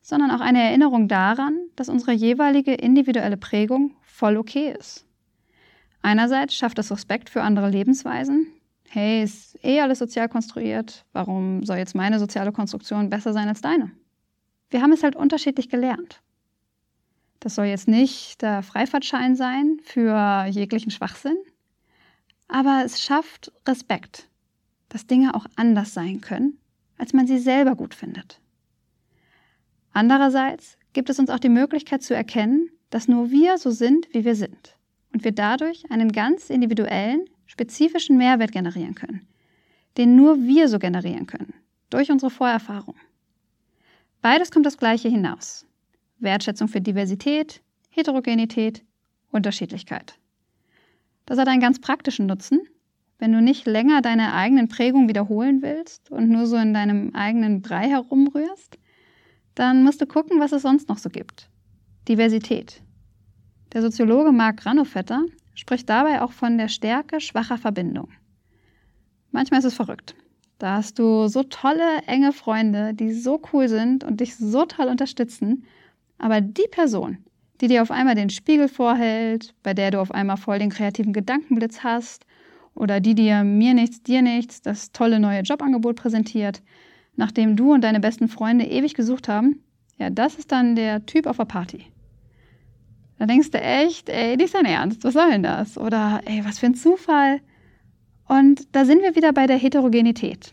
sondern 0.00 0.30
auch 0.30 0.40
eine 0.40 0.62
Erinnerung 0.62 1.08
daran, 1.08 1.58
dass 1.74 1.88
unsere 1.88 2.12
jeweilige 2.12 2.74
individuelle 2.74 3.36
Prägung 3.36 3.96
voll 4.02 4.36
okay 4.36 4.74
ist. 4.78 5.04
Einerseits 6.00 6.54
schafft 6.54 6.78
es 6.78 6.92
Respekt 6.92 7.28
für 7.28 7.42
andere 7.42 7.68
Lebensweisen. 7.68 8.46
Hey, 8.88 9.22
ist 9.22 9.58
eh 9.64 9.80
alles 9.80 9.98
sozial 9.98 10.28
konstruiert. 10.28 11.04
Warum 11.12 11.64
soll 11.64 11.78
jetzt 11.78 11.94
meine 11.94 12.18
soziale 12.18 12.52
Konstruktion 12.52 13.10
besser 13.10 13.32
sein 13.32 13.48
als 13.48 13.60
deine? 13.60 13.90
Wir 14.70 14.82
haben 14.82 14.92
es 14.92 15.02
halt 15.02 15.16
unterschiedlich 15.16 15.68
gelernt. 15.68 16.22
Das 17.40 17.54
soll 17.54 17.66
jetzt 17.66 17.88
nicht 17.88 18.42
der 18.42 18.62
Freifahrtschein 18.62 19.36
sein 19.36 19.78
für 19.84 20.46
jeglichen 20.48 20.90
Schwachsinn, 20.90 21.36
aber 22.48 22.82
es 22.84 23.02
schafft 23.02 23.52
Respekt, 23.66 24.28
dass 24.88 25.06
Dinge 25.06 25.34
auch 25.34 25.46
anders 25.56 25.94
sein 25.94 26.20
können, 26.20 26.58
als 26.98 27.12
man 27.12 27.26
sie 27.26 27.38
selber 27.38 27.76
gut 27.76 27.94
findet. 27.94 28.40
Andererseits 29.92 30.78
gibt 30.92 31.10
es 31.10 31.18
uns 31.18 31.30
auch 31.30 31.38
die 31.38 31.48
Möglichkeit 31.48 32.02
zu 32.02 32.14
erkennen, 32.14 32.70
dass 32.90 33.08
nur 33.08 33.30
wir 33.30 33.58
so 33.58 33.70
sind, 33.70 34.08
wie 34.12 34.24
wir 34.24 34.34
sind 34.34 34.76
und 35.12 35.24
wir 35.24 35.32
dadurch 35.32 35.90
einen 35.90 36.12
ganz 36.12 36.50
individuellen, 36.50 37.28
spezifischen 37.46 38.16
Mehrwert 38.16 38.52
generieren 38.52 38.94
können, 38.94 39.26
den 39.96 40.16
nur 40.16 40.36
wir 40.42 40.68
so 40.68 40.78
generieren 40.78 41.26
können, 41.26 41.54
durch 41.90 42.10
unsere 42.10 42.30
Vorerfahrung. 42.30 42.96
Beides 44.20 44.50
kommt 44.50 44.66
das 44.66 44.78
Gleiche 44.78 45.08
hinaus. 45.08 45.66
Wertschätzung 46.18 46.68
für 46.68 46.80
Diversität, 46.80 47.62
Heterogenität, 47.90 48.82
Unterschiedlichkeit. 49.30 50.18
Das 51.26 51.38
hat 51.38 51.48
einen 51.48 51.60
ganz 51.60 51.80
praktischen 51.80 52.26
Nutzen. 52.26 52.60
Wenn 53.18 53.32
du 53.32 53.40
nicht 53.40 53.66
länger 53.66 54.02
deine 54.02 54.34
eigenen 54.34 54.68
Prägungen 54.68 55.08
wiederholen 55.08 55.62
willst 55.62 56.10
und 56.10 56.28
nur 56.28 56.46
so 56.46 56.56
in 56.56 56.74
deinem 56.74 57.14
eigenen 57.14 57.62
Brei 57.62 57.88
herumrührst, 57.88 58.78
dann 59.54 59.82
musst 59.82 60.00
du 60.00 60.06
gucken, 60.06 60.38
was 60.38 60.52
es 60.52 60.62
sonst 60.62 60.88
noch 60.88 60.98
so 60.98 61.08
gibt. 61.08 61.48
Diversität. 62.08 62.82
Der 63.72 63.82
Soziologe 63.82 64.32
Mark 64.32 64.58
Granovetter 64.58 65.24
spricht 65.56 65.88
dabei 65.88 66.22
auch 66.22 66.30
von 66.30 66.56
der 66.56 66.68
Stärke 66.68 67.20
schwacher 67.20 67.58
Verbindung. 67.58 68.08
Manchmal 69.32 69.58
ist 69.58 69.66
es 69.66 69.74
verrückt. 69.74 70.14
Da 70.58 70.76
hast 70.76 70.98
du 70.98 71.26
so 71.26 71.42
tolle, 71.42 72.02
enge 72.06 72.32
Freunde, 72.32 72.94
die 72.94 73.12
so 73.12 73.42
cool 73.52 73.68
sind 73.68 74.04
und 74.04 74.20
dich 74.20 74.36
so 74.36 74.64
toll 74.64 74.86
unterstützen, 74.86 75.64
aber 76.18 76.40
die 76.40 76.68
Person, 76.70 77.18
die 77.60 77.68
dir 77.68 77.82
auf 77.82 77.90
einmal 77.90 78.14
den 78.14 78.30
Spiegel 78.30 78.68
vorhält, 78.68 79.54
bei 79.62 79.74
der 79.74 79.90
du 79.90 80.00
auf 80.00 80.12
einmal 80.12 80.36
voll 80.36 80.58
den 80.58 80.70
kreativen 80.70 81.12
Gedankenblitz 81.12 81.80
hast, 81.82 82.24
oder 82.74 83.00
die 83.00 83.14
dir 83.14 83.42
mir 83.42 83.74
nichts, 83.74 84.02
dir 84.02 84.22
nichts, 84.22 84.62
das 84.62 84.92
tolle 84.92 85.18
neue 85.18 85.40
Jobangebot 85.40 85.96
präsentiert, 85.96 86.62
nachdem 87.16 87.56
du 87.56 87.72
und 87.72 87.82
deine 87.82 88.00
besten 88.00 88.28
Freunde 88.28 88.66
ewig 88.66 88.94
gesucht 88.94 89.28
haben, 89.28 89.62
ja, 89.98 90.10
das 90.10 90.36
ist 90.36 90.52
dann 90.52 90.76
der 90.76 91.04
Typ 91.06 91.26
auf 91.26 91.38
der 91.38 91.46
Party. 91.46 91.86
Da 93.18 93.26
denkst 93.26 93.50
du 93.50 93.60
echt, 93.60 94.08
ey, 94.08 94.36
nicht 94.36 94.52
sein 94.52 94.66
Ernst, 94.66 95.02
was 95.04 95.14
soll 95.14 95.30
denn 95.30 95.42
das? 95.42 95.78
Oder, 95.78 96.20
ey, 96.26 96.44
was 96.44 96.58
für 96.58 96.66
ein 96.66 96.74
Zufall. 96.74 97.40
Und 98.28 98.74
da 98.74 98.84
sind 98.84 99.02
wir 99.02 99.16
wieder 99.16 99.32
bei 99.32 99.46
der 99.46 99.56
Heterogenität. 99.56 100.52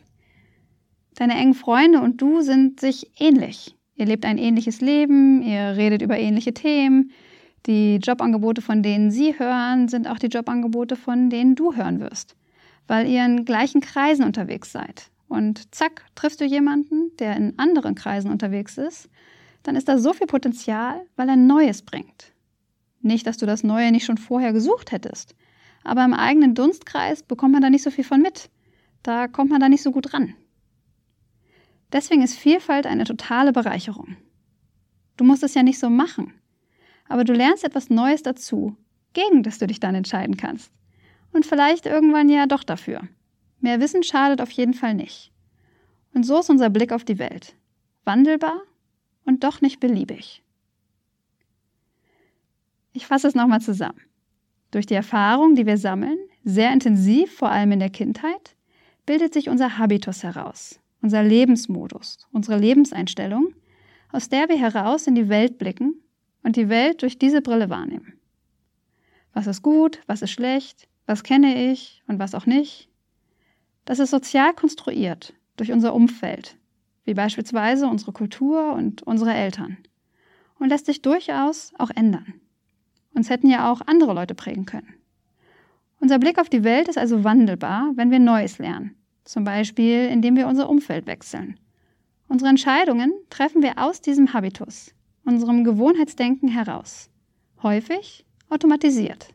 Deine 1.16 1.36
engen 1.36 1.54
Freunde 1.54 2.02
und 2.02 2.22
du 2.22 2.42
sind 2.42 2.80
sich 2.80 3.12
ähnlich. 3.20 3.76
Ihr 3.96 4.06
lebt 4.06 4.26
ein 4.26 4.38
ähnliches 4.38 4.82
Leben, 4.82 5.42
ihr 5.44 5.76
redet 5.76 6.02
über 6.02 6.18
ähnliche 6.18 6.54
Themen. 6.54 7.12
Die 7.66 7.98
Jobangebote, 7.98 8.62
von 8.62 8.82
denen 8.82 9.12
sie 9.12 9.38
hören, 9.38 9.88
sind 9.88 10.08
auch 10.08 10.18
die 10.18 10.28
Jobangebote, 10.28 10.96
von 10.96 11.30
denen 11.30 11.56
du 11.56 11.76
hören 11.76 12.00
wirst, 12.00 12.36
weil 12.88 13.08
ihr 13.08 13.24
in 13.24 13.46
gleichen 13.46 13.82
Kreisen 13.82 14.26
unterwegs 14.26 14.72
seid. 14.72 15.12
Und 15.28 15.74
zack, 15.74 16.06
triffst 16.16 16.42
du 16.42 16.46
jemanden, 16.46 17.12
der 17.20 17.38
in 17.38 17.58
anderen 17.58 17.96
Kreisen 17.96 18.32
unterwegs 18.32 18.78
ist, 18.78 19.10
dann 19.64 19.76
ist 19.76 19.88
da 19.88 19.98
so 19.98 20.14
viel 20.14 20.28
Potenzial, 20.28 21.06
weil 21.16 21.30
er 21.30 21.38
Neues 21.38 21.82
bringt. 21.82 22.33
Nicht, 23.04 23.28
dass 23.28 23.38
du 23.38 23.46
das 23.46 23.64
Neue 23.64 23.92
nicht 23.92 24.06
schon 24.06 24.18
vorher 24.18 24.54
gesucht 24.54 24.92
hättest. 24.92 25.36
Aber 25.84 26.04
im 26.06 26.14
eigenen 26.14 26.56
Dunstkreis 26.56 27.22
bekommt 27.22 27.52
man 27.52 27.62
da 27.62 27.70
nicht 27.70 27.84
so 27.84 27.92
viel 27.92 28.06
von 28.06 28.22
mit. 28.22 28.50
Da 29.04 29.28
kommt 29.28 29.52
man 29.52 29.60
da 29.60 29.68
nicht 29.68 29.84
so 29.84 29.92
gut 29.92 30.14
ran. 30.14 30.34
Deswegen 31.92 32.24
ist 32.24 32.36
Vielfalt 32.36 32.88
eine 32.88 33.04
totale 33.04 33.52
Bereicherung. 33.52 34.16
Du 35.18 35.26
musst 35.26 35.44
es 35.44 35.54
ja 35.54 35.64
nicht 35.64 35.80
so 35.80 35.90
machen. 35.90 36.34
Aber 37.10 37.26
du 37.26 37.34
lernst 37.34 37.66
etwas 37.66 37.90
Neues 37.90 38.24
dazu, 38.24 38.78
gegen 39.12 39.44
das 39.44 39.60
du 39.60 39.68
dich 39.68 39.82
dann 39.82 39.94
entscheiden 39.94 40.38
kannst. 40.38 40.72
Und 41.34 41.46
vielleicht 41.46 41.86
irgendwann 41.86 42.30
ja 42.30 42.48
doch 42.48 42.64
dafür. 42.64 43.02
Mehr 43.60 43.82
Wissen 43.82 44.04
schadet 44.04 44.42
auf 44.42 44.52
jeden 44.52 44.74
Fall 44.74 44.94
nicht. 44.94 45.32
Und 46.14 46.24
so 46.24 46.40
ist 46.40 46.50
unser 46.50 46.70
Blick 46.70 46.94
auf 46.94 47.04
die 47.04 47.20
Welt. 47.20 47.56
Wandelbar 48.06 48.62
und 49.26 49.44
doch 49.44 49.60
nicht 49.60 49.82
beliebig. 49.82 50.44
Ich 52.94 53.08
fasse 53.08 53.28
es 53.28 53.36
nochmal 53.36 53.62
zusammen. 53.62 54.00
Durch 54.72 54.86
die 54.86 54.94
Erfahrung, 54.94 55.56
die 55.56 55.66
wir 55.66 55.78
sammeln, 55.78 56.18
sehr 56.44 56.72
intensiv, 56.72 57.36
vor 57.36 57.50
allem 57.50 57.72
in 57.72 57.80
der 57.80 57.90
Kindheit, 57.90 58.56
bildet 59.06 59.34
sich 59.34 59.50
unser 59.50 59.78
Habitus 59.78 60.24
heraus, 60.24 60.80
unser 61.02 61.24
Lebensmodus, 61.24 62.20
unsere 62.32 62.60
Lebenseinstellung, 62.60 63.54
aus 64.12 64.30
der 64.30 64.48
wir 64.48 64.58
heraus 64.58 65.08
in 65.08 65.16
die 65.16 65.28
Welt 65.28 65.58
blicken 65.58 65.96
und 66.44 66.56
die 66.56 66.70
Welt 66.70 67.02
durch 67.02 67.18
diese 67.18 67.42
Brille 67.42 67.70
wahrnehmen. 67.70 68.14
Was 69.34 69.48
ist 69.48 69.64
gut, 69.64 70.02
was 70.06 70.22
ist 70.22 70.32
schlecht, 70.32 70.88
was 71.08 71.24
kenne 71.24 71.72
ich 71.72 72.04
und 72.08 72.20
was 72.20 72.36
auch 72.36 72.46
nicht. 72.46 72.90
Das 73.86 74.00
ist 74.00 74.12
sozial 74.12 74.54
konstruiert 74.54 75.34
durch 75.58 75.72
unser 75.72 75.94
Umfeld, 75.94 76.58
wie 77.06 77.16
beispielsweise 77.16 77.88
unsere 77.88 78.14
Kultur 78.14 78.74
und 78.74 79.02
unsere 79.02 79.34
Eltern, 79.34 79.78
und 80.60 80.70
lässt 80.70 80.86
sich 80.86 81.02
durchaus 81.02 81.74
auch 81.78 81.90
ändern. 81.90 82.36
Uns 83.14 83.30
hätten 83.30 83.50
ja 83.50 83.72
auch 83.72 83.82
andere 83.86 84.14
Leute 84.14 84.36
prägen 84.36 84.66
können. 84.66 84.94
Unser 86.00 86.20
Blick 86.20 86.40
auf 86.40 86.50
die 86.50 86.64
Welt 86.64 86.88
ist 86.88 86.98
also 86.98 87.24
wandelbar, 87.24 87.92
wenn 87.96 88.12
wir 88.12 88.20
Neues 88.20 88.58
lernen, 88.58 88.96
zum 89.24 89.44
Beispiel 89.44 90.08
indem 90.08 90.36
wir 90.36 90.48
unser 90.48 90.70
Umfeld 90.70 91.08
wechseln. 91.08 91.60
Unsere 92.28 92.50
Entscheidungen 92.50 93.14
treffen 93.30 93.62
wir 93.62 93.78
aus 93.78 94.02
diesem 94.02 94.34
Habitus, 94.34 94.94
unserem 95.24 95.64
Gewohnheitsdenken 95.64 96.50
heraus, 96.50 97.10
häufig 97.62 98.26
automatisiert. 98.50 99.30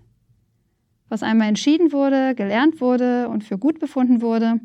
Was 1.08 1.22
einmal 1.22 1.48
entschieden 1.48 1.92
wurde, 1.92 2.34
gelernt 2.34 2.80
wurde 2.80 3.28
und 3.28 3.44
für 3.44 3.56
gut 3.56 3.78
befunden 3.78 4.20
wurde, 4.20 4.60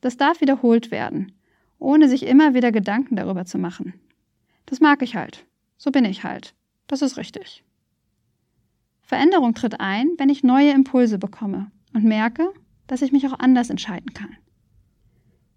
das 0.00 0.16
darf 0.16 0.40
wiederholt 0.40 0.90
werden, 0.90 1.32
ohne 1.78 2.08
sich 2.08 2.26
immer 2.26 2.54
wieder 2.54 2.72
Gedanken 2.72 3.16
darüber 3.16 3.44
zu 3.44 3.58
machen. 3.58 3.94
Das 4.66 4.80
mag 4.80 5.02
ich 5.02 5.16
halt. 5.16 5.44
So 5.76 5.90
bin 5.90 6.04
ich 6.04 6.24
halt. 6.24 6.54
Das 6.86 7.02
ist 7.02 7.16
richtig. 7.16 7.64
Veränderung 9.12 9.52
tritt 9.52 9.78
ein, 9.78 10.08
wenn 10.16 10.30
ich 10.30 10.42
neue 10.42 10.70
Impulse 10.70 11.18
bekomme 11.18 11.70
und 11.92 12.02
merke, 12.02 12.50
dass 12.86 13.02
ich 13.02 13.12
mich 13.12 13.26
auch 13.26 13.38
anders 13.38 13.68
entscheiden 13.68 14.14
kann. 14.14 14.38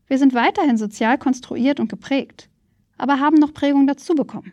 Wir 0.08 0.18
sind 0.18 0.34
weiterhin 0.34 0.76
sozial 0.76 1.18
konstruiert 1.18 1.80
und 1.80 1.88
geprägt, 1.88 2.50
aber 2.98 3.22
haben 3.22 3.38
noch 3.38 3.54
Prägung 3.54 3.88
dazu 3.88 4.14
bekommen. 4.14 4.52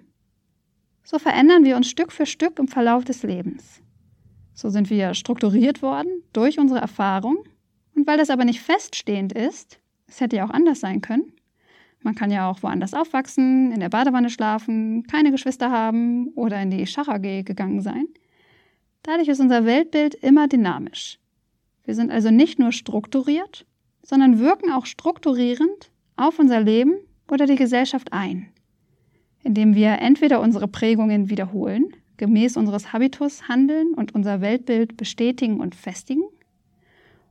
So 1.02 1.18
verändern 1.18 1.64
wir 1.64 1.74
uns 1.74 1.88
Stück 1.88 2.12
für 2.12 2.26
Stück 2.26 2.60
im 2.60 2.68
Verlauf 2.68 3.04
des 3.04 3.24
Lebens. 3.24 3.82
So 4.54 4.70
sind 4.70 4.88
wir 4.88 5.14
strukturiert 5.14 5.82
worden 5.82 6.22
durch 6.32 6.60
unsere 6.60 6.78
Erfahrung 6.78 7.38
und 7.96 8.06
weil 8.06 8.18
das 8.18 8.30
aber 8.30 8.44
nicht 8.44 8.60
feststehend 8.60 9.32
ist, 9.32 9.80
es 10.06 10.20
hätte 10.20 10.36
ja 10.36 10.46
auch 10.46 10.50
anders 10.50 10.78
sein 10.78 11.00
können. 11.00 11.32
Man 12.02 12.14
kann 12.14 12.30
ja 12.30 12.48
auch 12.48 12.62
woanders 12.62 12.94
aufwachsen, 12.94 13.72
in 13.72 13.80
der 13.80 13.88
Badewanne 13.88 14.30
schlafen, 14.30 15.02
keine 15.08 15.32
Geschwister 15.32 15.72
haben 15.72 16.28
oder 16.36 16.62
in 16.62 16.70
die 16.70 16.86
Schach 16.86 17.08
AG 17.08 17.42
gegangen 17.42 17.80
sein. 17.80 18.06
Dadurch 19.04 19.26
ist 19.26 19.40
unser 19.40 19.64
Weltbild 19.64 20.14
immer 20.14 20.46
dynamisch. 20.46 21.18
Wir 21.84 21.96
sind 21.96 22.12
also 22.12 22.30
nicht 22.30 22.60
nur 22.60 22.70
strukturiert, 22.70 23.66
sondern 24.02 24.38
wirken 24.38 24.70
auch 24.70 24.86
strukturierend 24.86 25.90
auf 26.14 26.38
unser 26.38 26.60
Leben 26.60 26.94
oder 27.28 27.46
die 27.46 27.56
Gesellschaft 27.56 28.12
ein, 28.12 28.52
indem 29.42 29.74
wir 29.74 29.98
entweder 29.98 30.40
unsere 30.40 30.68
Prägungen 30.68 31.30
wiederholen, 31.30 31.96
gemäß 32.16 32.56
unseres 32.56 32.92
Habitus 32.92 33.48
handeln 33.48 33.94
und 33.94 34.14
unser 34.14 34.40
Weltbild 34.40 34.96
bestätigen 34.96 35.60
und 35.60 35.74
festigen, 35.74 36.22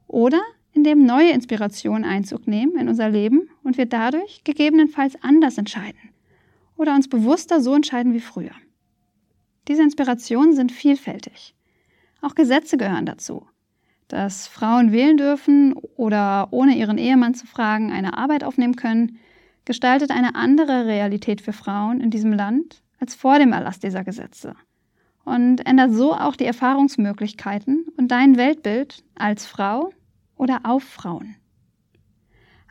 oder 0.08 0.42
indem 0.74 1.06
neue 1.06 1.32
Inspirationen 1.32 2.04
Einzug 2.04 2.48
nehmen 2.48 2.78
in 2.78 2.90
unser 2.90 3.10
Leben 3.10 3.50
und 3.64 3.78
wir 3.78 3.86
dadurch 3.86 4.44
gegebenenfalls 4.44 5.16
anders 5.22 5.58
entscheiden 5.58 6.00
oder 6.76 6.96
uns 6.96 7.08
bewusster 7.08 7.62
so 7.62 7.74
entscheiden 7.74 8.14
wie 8.14 8.20
früher. 8.20 8.52
Diese 9.70 9.84
Inspirationen 9.84 10.54
sind 10.54 10.74
vielfältig. 10.74 11.56
Auch 12.22 12.36
Gesetze 12.36 12.78
gehören 12.78 13.06
dazu. 13.06 13.48
Dass 14.08 14.48
Frauen 14.48 14.92
wählen 14.92 15.18
dürfen 15.18 15.74
oder 15.74 16.50
ohne 16.52 16.76
ihren 16.76 16.98
Ehemann 16.98 17.34
zu 17.34 17.48
fragen 17.48 17.92
eine 17.92 18.18
Arbeit 18.18 18.44
aufnehmen 18.44 18.76
können, 18.76 19.18
gestaltet 19.66 20.12
eine 20.12 20.36
andere 20.36 20.86
Realität 20.86 21.42
für 21.42 21.54
Frauen 21.54 22.02
in 22.02 22.12
diesem 22.12 22.34
Land 22.34 22.82
als 23.00 23.16
vor 23.16 23.40
dem 23.40 23.54
Erlass 23.54 23.80
dieser 23.80 24.04
Gesetze 24.04 24.56
und 25.24 25.66
ändert 25.66 25.94
so 25.94 26.14
auch 26.14 26.36
die 26.36 26.46
Erfahrungsmöglichkeiten 26.46 27.86
und 27.98 28.10
dein 28.10 28.38
Weltbild 28.38 29.04
als 29.16 29.46
Frau 29.46 29.92
oder 30.36 30.62
auf 30.64 30.84
Frauen. 30.84 31.36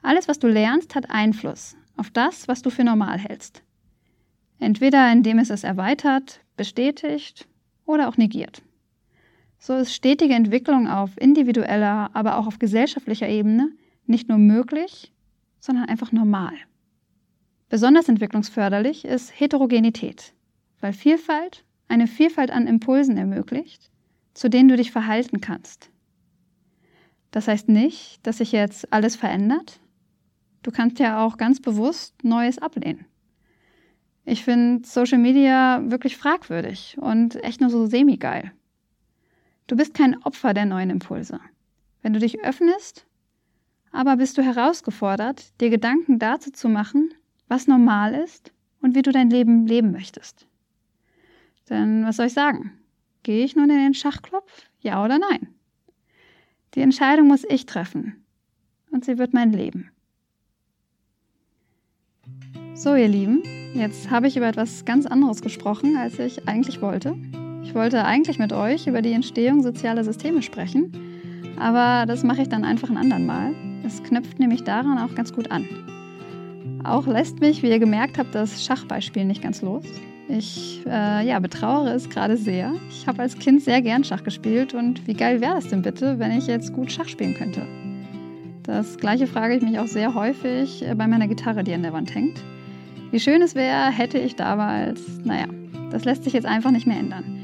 Alles, 0.03 0.29
was 0.29 0.39
du 0.39 0.49
lernst, 0.49 0.95
hat 0.95 1.11
Einfluss 1.11 1.77
auf 1.97 2.11
das, 2.11 2.49
was 2.49 2.63
du 2.63 2.71
für 2.71 2.85
normal 2.85 3.19
hältst. 3.19 3.63
Entweder 4.59 5.11
indem 5.13 5.39
es 5.39 5.51
es 5.51 5.65
erweitert, 5.65 6.41
bestätigt 6.57 7.47
oder 7.87 8.09
auch 8.09 8.17
negiert. 8.17 8.63
So 9.63 9.75
ist 9.75 9.95
stetige 9.95 10.33
Entwicklung 10.33 10.89
auf 10.89 11.11
individueller, 11.21 12.11
aber 12.15 12.39
auch 12.39 12.47
auf 12.47 12.59
gesellschaftlicher 12.59 13.29
Ebene 13.29 13.71
nicht 14.07 14.27
nur 14.31 14.39
möglich, 14.39 15.13
sondern 15.61 15.85
einfach 15.85 16.13
normal. 16.13 16.55
Besonders 17.69 18.09
entwicklungsförderlich 18.09 19.05
ist 19.05 19.39
Heterogenität, 19.39 20.33
weil 20.81 20.95
Vielfalt 20.95 21.63
eine 21.89 22.07
Vielfalt 22.07 22.51
an 22.51 22.67
Impulsen 22.67 23.19
ermöglicht, 23.19 23.91
zu 24.33 24.49
denen 24.49 24.71
du 24.71 24.77
dich 24.77 24.93
verhalten 24.93 25.43
kannst. 25.43 25.91
Das 27.31 27.47
heißt 27.47 27.69
nicht, 27.69 28.27
dass 28.27 28.39
sich 28.39 28.53
jetzt 28.53 28.91
alles 28.93 29.15
verändert. 29.15 29.79
Du 30.63 30.71
kannst 30.71 30.99
ja 30.99 31.25
auch 31.25 31.37
ganz 31.37 31.61
bewusst 31.61 32.25
Neues 32.25 32.59
ablehnen. 32.59 33.05
Ich 34.25 34.43
finde 34.43 34.89
Social 34.89 35.19
Media 35.19 35.83
wirklich 35.85 36.17
fragwürdig 36.17 36.97
und 36.99 37.37
echt 37.45 37.61
nur 37.61 37.69
so 37.69 37.85
semi-geil. 37.85 38.53
Du 39.71 39.77
bist 39.77 39.95
kein 39.95 40.21
Opfer 40.25 40.53
der 40.53 40.67
neuen 40.67 40.91
Impulse. 40.91 41.39
Wenn 42.03 42.13
du 42.13 42.19
dich 42.19 42.43
öffnest, 42.43 43.07
aber 43.93 44.17
bist 44.17 44.37
du 44.37 44.43
herausgefordert, 44.43 45.53
dir 45.61 45.71
Gedanken 45.71 46.19
dazu 46.19 46.51
zu 46.51 46.69
machen, 46.69 47.15
was 47.47 47.69
normal 47.69 48.15
ist 48.15 48.53
und 48.83 48.97
wie 48.97 49.03
du 49.03 49.13
dein 49.13 49.31
Leben 49.31 49.69
leben 49.69 49.93
möchtest. 49.93 50.49
Denn 51.69 52.05
was 52.05 52.17
soll 52.17 52.27
ich 52.27 52.33
sagen? 52.33 52.73
Gehe 53.23 53.45
ich 53.45 53.55
nun 53.55 53.71
in 53.71 53.77
den 53.77 53.95
Schachclub? 53.95 54.45
Ja 54.81 55.05
oder 55.05 55.21
nein? 55.21 55.55
Die 56.75 56.81
Entscheidung 56.81 57.29
muss 57.29 57.45
ich 57.49 57.65
treffen. 57.65 58.25
Und 58.91 59.05
sie 59.05 59.19
wird 59.19 59.35
mein 59.35 59.53
Leben. 59.53 59.93
So, 62.75 62.97
ihr 62.97 63.07
Lieben, 63.07 63.45
jetzt 63.75 64.11
habe 64.11 64.27
ich 64.27 64.37
über 64.37 64.49
etwas 64.49 64.85
ganz 64.85 65.07
anderes 65.07 65.43
gesprochen, 65.43 65.97
als 65.97 66.19
ich 66.19 66.49
eigentlich 66.49 66.83
wollte. 66.83 67.17
Ich 67.63 67.75
wollte 67.75 68.05
eigentlich 68.05 68.39
mit 68.39 68.53
euch 68.53 68.87
über 68.87 69.03
die 69.03 69.13
Entstehung 69.13 69.63
sozialer 69.63 70.05
Systeme 70.05 70.43
sprechen, 70.43 70.93
aber 71.59 72.07
das 72.07 72.25
mache 72.25 72.43
ich 72.43 72.49
dann 72.49 72.65
einfach 72.65 72.91
ein 72.91 72.97
andern 72.97 73.27
Mal. 73.27 73.55
Es 73.85 74.03
knüpft 74.03 74.39
nämlich 74.39 74.65
daran 74.65 74.99
auch 74.99 75.15
ganz 75.15 75.33
gut 75.33 75.51
an. 75.51 75.67
Auch 76.85 77.07
lässt 77.07 77.41
mich, 77.41 77.63
wie 77.63 77.69
ihr 77.69 77.79
gemerkt 77.79 78.19
habt, 78.19 78.35
das 78.35 78.65
Schachbeispiel 78.65 79.25
nicht 79.25 79.43
ganz 79.43 79.63
los. 79.63 79.85
Ich 80.29 80.83
äh, 80.87 81.27
ja, 81.27 81.39
betrauere 81.41 81.93
es 81.93 82.09
gerade 82.09 82.37
sehr. 82.37 82.73
Ich 82.89 83.07
habe 83.07 83.23
als 83.23 83.39
Kind 83.39 83.63
sehr 83.63 83.83
gern 83.83 84.05
Schach 84.05 84.23
gespielt 84.23 84.75
und 84.75 85.07
wie 85.07 85.15
geil 85.15 85.41
wäre 85.41 85.59
es 85.59 85.69
denn 85.69 85.83
bitte, 85.83 86.19
wenn 86.19 86.31
ich 86.31 86.47
jetzt 86.47 86.73
gut 86.73 86.91
Schach 86.93 87.09
spielen 87.09 87.35
könnte? 87.35 87.67
Das 88.63 88.97
gleiche 88.97 89.27
frage 89.27 89.57
ich 89.57 89.63
mich 89.63 89.79
auch 89.81 89.89
sehr 89.89 90.15
häufig 90.15 90.87
äh, 90.87 90.95
bei 90.95 91.09
meiner 91.09 91.27
Gitarre, 91.27 91.65
die 91.65 91.75
an 91.75 91.83
der 91.83 91.93
Wand 91.93 92.15
hängt. 92.15 92.41
Wie 93.11 93.19
schön 93.19 93.43
es 93.43 93.57
wäre, 93.57 93.91
hätte 93.91 94.19
ich 94.19 94.37
damals, 94.37 95.01
naja, 95.25 95.47
das 95.91 96.05
lässt 96.05 96.23
sich 96.23 96.33
jetzt 96.33 96.47
einfach 96.47 96.71
nicht 96.71 96.87
mehr 96.87 96.99
ändern. 96.99 97.40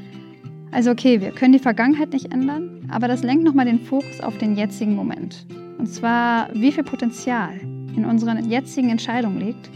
Also 0.71 0.91
okay, 0.91 1.21
wir 1.21 1.31
können 1.31 1.53
die 1.53 1.59
Vergangenheit 1.59 2.13
nicht 2.13 2.33
ändern, 2.33 2.87
aber 2.91 3.07
das 3.07 3.23
lenkt 3.23 3.43
nochmal 3.43 3.65
den 3.65 3.79
Fokus 3.79 4.21
auf 4.21 4.37
den 4.37 4.55
jetzigen 4.55 4.95
Moment. 4.95 5.45
Und 5.77 5.87
zwar, 5.87 6.49
wie 6.53 6.71
viel 6.71 6.83
Potenzial 6.83 7.59
in 7.95 8.05
unseren 8.05 8.49
jetzigen 8.49 8.89
Entscheidungen 8.89 9.39
liegt 9.39 9.69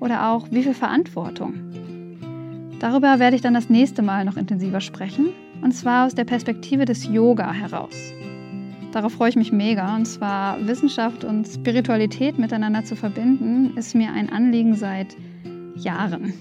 oder 0.00 0.30
auch 0.30 0.46
wie 0.50 0.62
viel 0.62 0.74
Verantwortung 0.74 1.68
Darüber 2.78 3.18
werde 3.18 3.34
ich 3.34 3.42
dann 3.42 3.54
das 3.54 3.68
nächste 3.68 4.02
Mal 4.02 4.24
noch 4.24 4.36
intensiver 4.36 4.80
sprechen, 4.80 5.30
und 5.62 5.72
zwar 5.72 6.06
aus 6.06 6.14
der 6.14 6.24
Perspektive 6.24 6.84
des 6.84 7.04
Yoga 7.04 7.52
heraus. 7.52 8.12
Darauf 8.92 9.14
freue 9.14 9.30
ich 9.30 9.36
mich 9.36 9.50
mega, 9.50 9.96
und 9.96 10.06
zwar 10.06 10.64
Wissenschaft 10.66 11.24
und 11.24 11.46
Spiritualität 11.46 12.38
miteinander 12.38 12.84
zu 12.84 12.94
verbinden, 12.94 13.76
ist 13.76 13.96
mir 13.96 14.12
ein 14.12 14.30
Anliegen 14.30 14.76
seit 14.76 15.16
Jahren. 15.74 16.32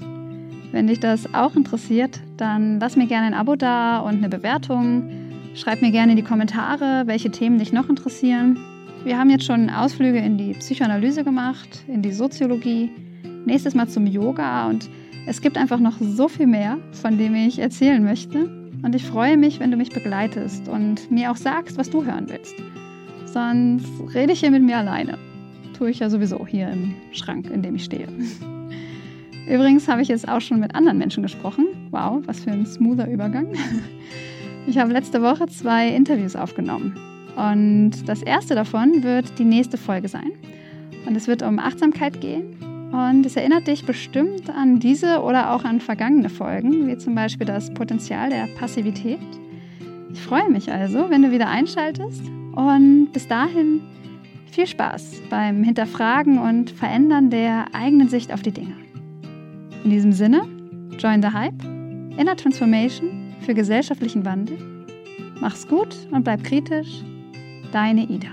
Wenn 0.71 0.87
dich 0.87 0.99
das 0.99 1.33
auch 1.33 1.55
interessiert, 1.55 2.21
dann 2.37 2.79
lass 2.79 2.95
mir 2.95 3.07
gerne 3.07 3.27
ein 3.27 3.33
Abo 3.33 3.55
da 3.55 3.99
und 3.99 4.17
eine 4.17 4.29
Bewertung. 4.29 5.09
Schreib 5.55 5.81
mir 5.81 5.91
gerne 5.91 6.13
in 6.13 6.17
die 6.17 6.23
Kommentare, 6.23 7.03
welche 7.05 7.31
Themen 7.31 7.57
dich 7.57 7.73
noch 7.73 7.89
interessieren. 7.89 8.57
Wir 9.03 9.17
haben 9.17 9.29
jetzt 9.29 9.45
schon 9.45 9.69
Ausflüge 9.69 10.19
in 10.19 10.37
die 10.37 10.53
Psychoanalyse 10.53 11.23
gemacht, 11.23 11.83
in 11.87 12.01
die 12.01 12.11
Soziologie, 12.11 12.91
nächstes 13.45 13.73
Mal 13.73 13.87
zum 13.87 14.05
Yoga 14.05 14.67
und 14.67 14.89
es 15.27 15.41
gibt 15.41 15.57
einfach 15.57 15.79
noch 15.79 15.95
so 15.99 16.29
viel 16.29 16.47
mehr, 16.47 16.77
von 16.93 17.17
dem 17.17 17.35
ich 17.35 17.59
erzählen 17.59 18.03
möchte. 18.03 18.45
Und 18.83 18.95
ich 18.95 19.03
freue 19.03 19.35
mich, 19.35 19.59
wenn 19.59 19.71
du 19.71 19.77
mich 19.77 19.89
begleitest 19.89 20.69
und 20.69 21.11
mir 21.11 21.31
auch 21.31 21.35
sagst, 21.35 21.77
was 21.77 21.89
du 21.89 22.05
hören 22.05 22.27
willst. 22.29 22.55
Sonst 23.25 23.91
rede 24.13 24.33
ich 24.33 24.39
hier 24.39 24.51
mit 24.51 24.63
mir 24.63 24.77
alleine. 24.77 25.17
Tue 25.77 25.89
ich 25.89 25.99
ja 25.99 26.09
sowieso 26.09 26.45
hier 26.47 26.69
im 26.69 26.95
Schrank, 27.11 27.49
in 27.51 27.61
dem 27.61 27.75
ich 27.75 27.83
stehe. 27.83 28.07
Übrigens 29.47 29.87
habe 29.87 30.01
ich 30.01 30.07
jetzt 30.09 30.27
auch 30.27 30.41
schon 30.41 30.59
mit 30.59 30.75
anderen 30.75 30.97
Menschen 30.97 31.23
gesprochen. 31.23 31.67
Wow, 31.91 32.21
was 32.25 32.43
für 32.43 32.51
ein 32.51 32.65
smoother 32.65 33.09
Übergang. 33.09 33.47
Ich 34.69 34.77
habe 34.77 34.91
letzte 34.91 35.21
Woche 35.21 35.47
zwei 35.47 35.87
Interviews 35.87 36.35
aufgenommen. 36.35 36.93
Und 37.37 37.91
das 38.05 38.21
erste 38.21 38.53
davon 38.53 39.01
wird 39.01 39.39
die 39.39 39.45
nächste 39.45 39.77
Folge 39.77 40.09
sein. 40.09 40.31
Und 41.05 41.15
es 41.15 41.25
wird 41.27 41.41
um 41.41 41.57
Achtsamkeit 41.57 42.19
gehen 42.19 42.57
und 42.91 43.25
es 43.25 43.37
erinnert 43.37 43.67
dich 43.67 43.85
bestimmt 43.85 44.49
an 44.49 44.79
diese 44.79 45.21
oder 45.21 45.53
auch 45.53 45.63
an 45.63 45.79
vergangene 45.79 46.27
Folgen, 46.27 46.85
wie 46.85 46.97
zum 46.97 47.15
Beispiel 47.15 47.47
das 47.47 47.73
Potenzial 47.73 48.29
der 48.29 48.47
Passivität. 48.59 49.19
Ich 50.11 50.19
freue 50.19 50.49
mich 50.49 50.69
also, 50.69 51.09
wenn 51.09 51.21
du 51.21 51.31
wieder 51.31 51.47
einschaltest. 51.47 52.23
Und 52.53 53.13
bis 53.13 53.25
dahin 53.29 53.79
Viel 54.57 54.65
Spaß 54.65 55.21
beim 55.29 55.63
Hinterfragen 55.63 56.39
und 56.39 56.71
Verändern 56.71 57.29
der 57.29 57.67
eigenen 57.73 58.09
Sicht 58.09 58.33
auf 58.33 58.41
die 58.41 58.51
Dinge. 58.51 58.73
In 59.87 59.91
diesem 59.91 60.11
Sinne, 60.11 60.41
join 60.99 61.21
the 61.21 61.29
Hype, 61.29 61.63
Inner 62.19 62.35
Transformation 62.35 63.33
für 63.39 63.53
gesellschaftlichen 63.53 64.25
Wandel. 64.25 64.57
Mach's 65.39 65.65
gut 65.65 65.95
und 66.11 66.25
bleib 66.25 66.43
kritisch. 66.43 67.05
Deine 67.71 68.03
Ida. 68.03 68.27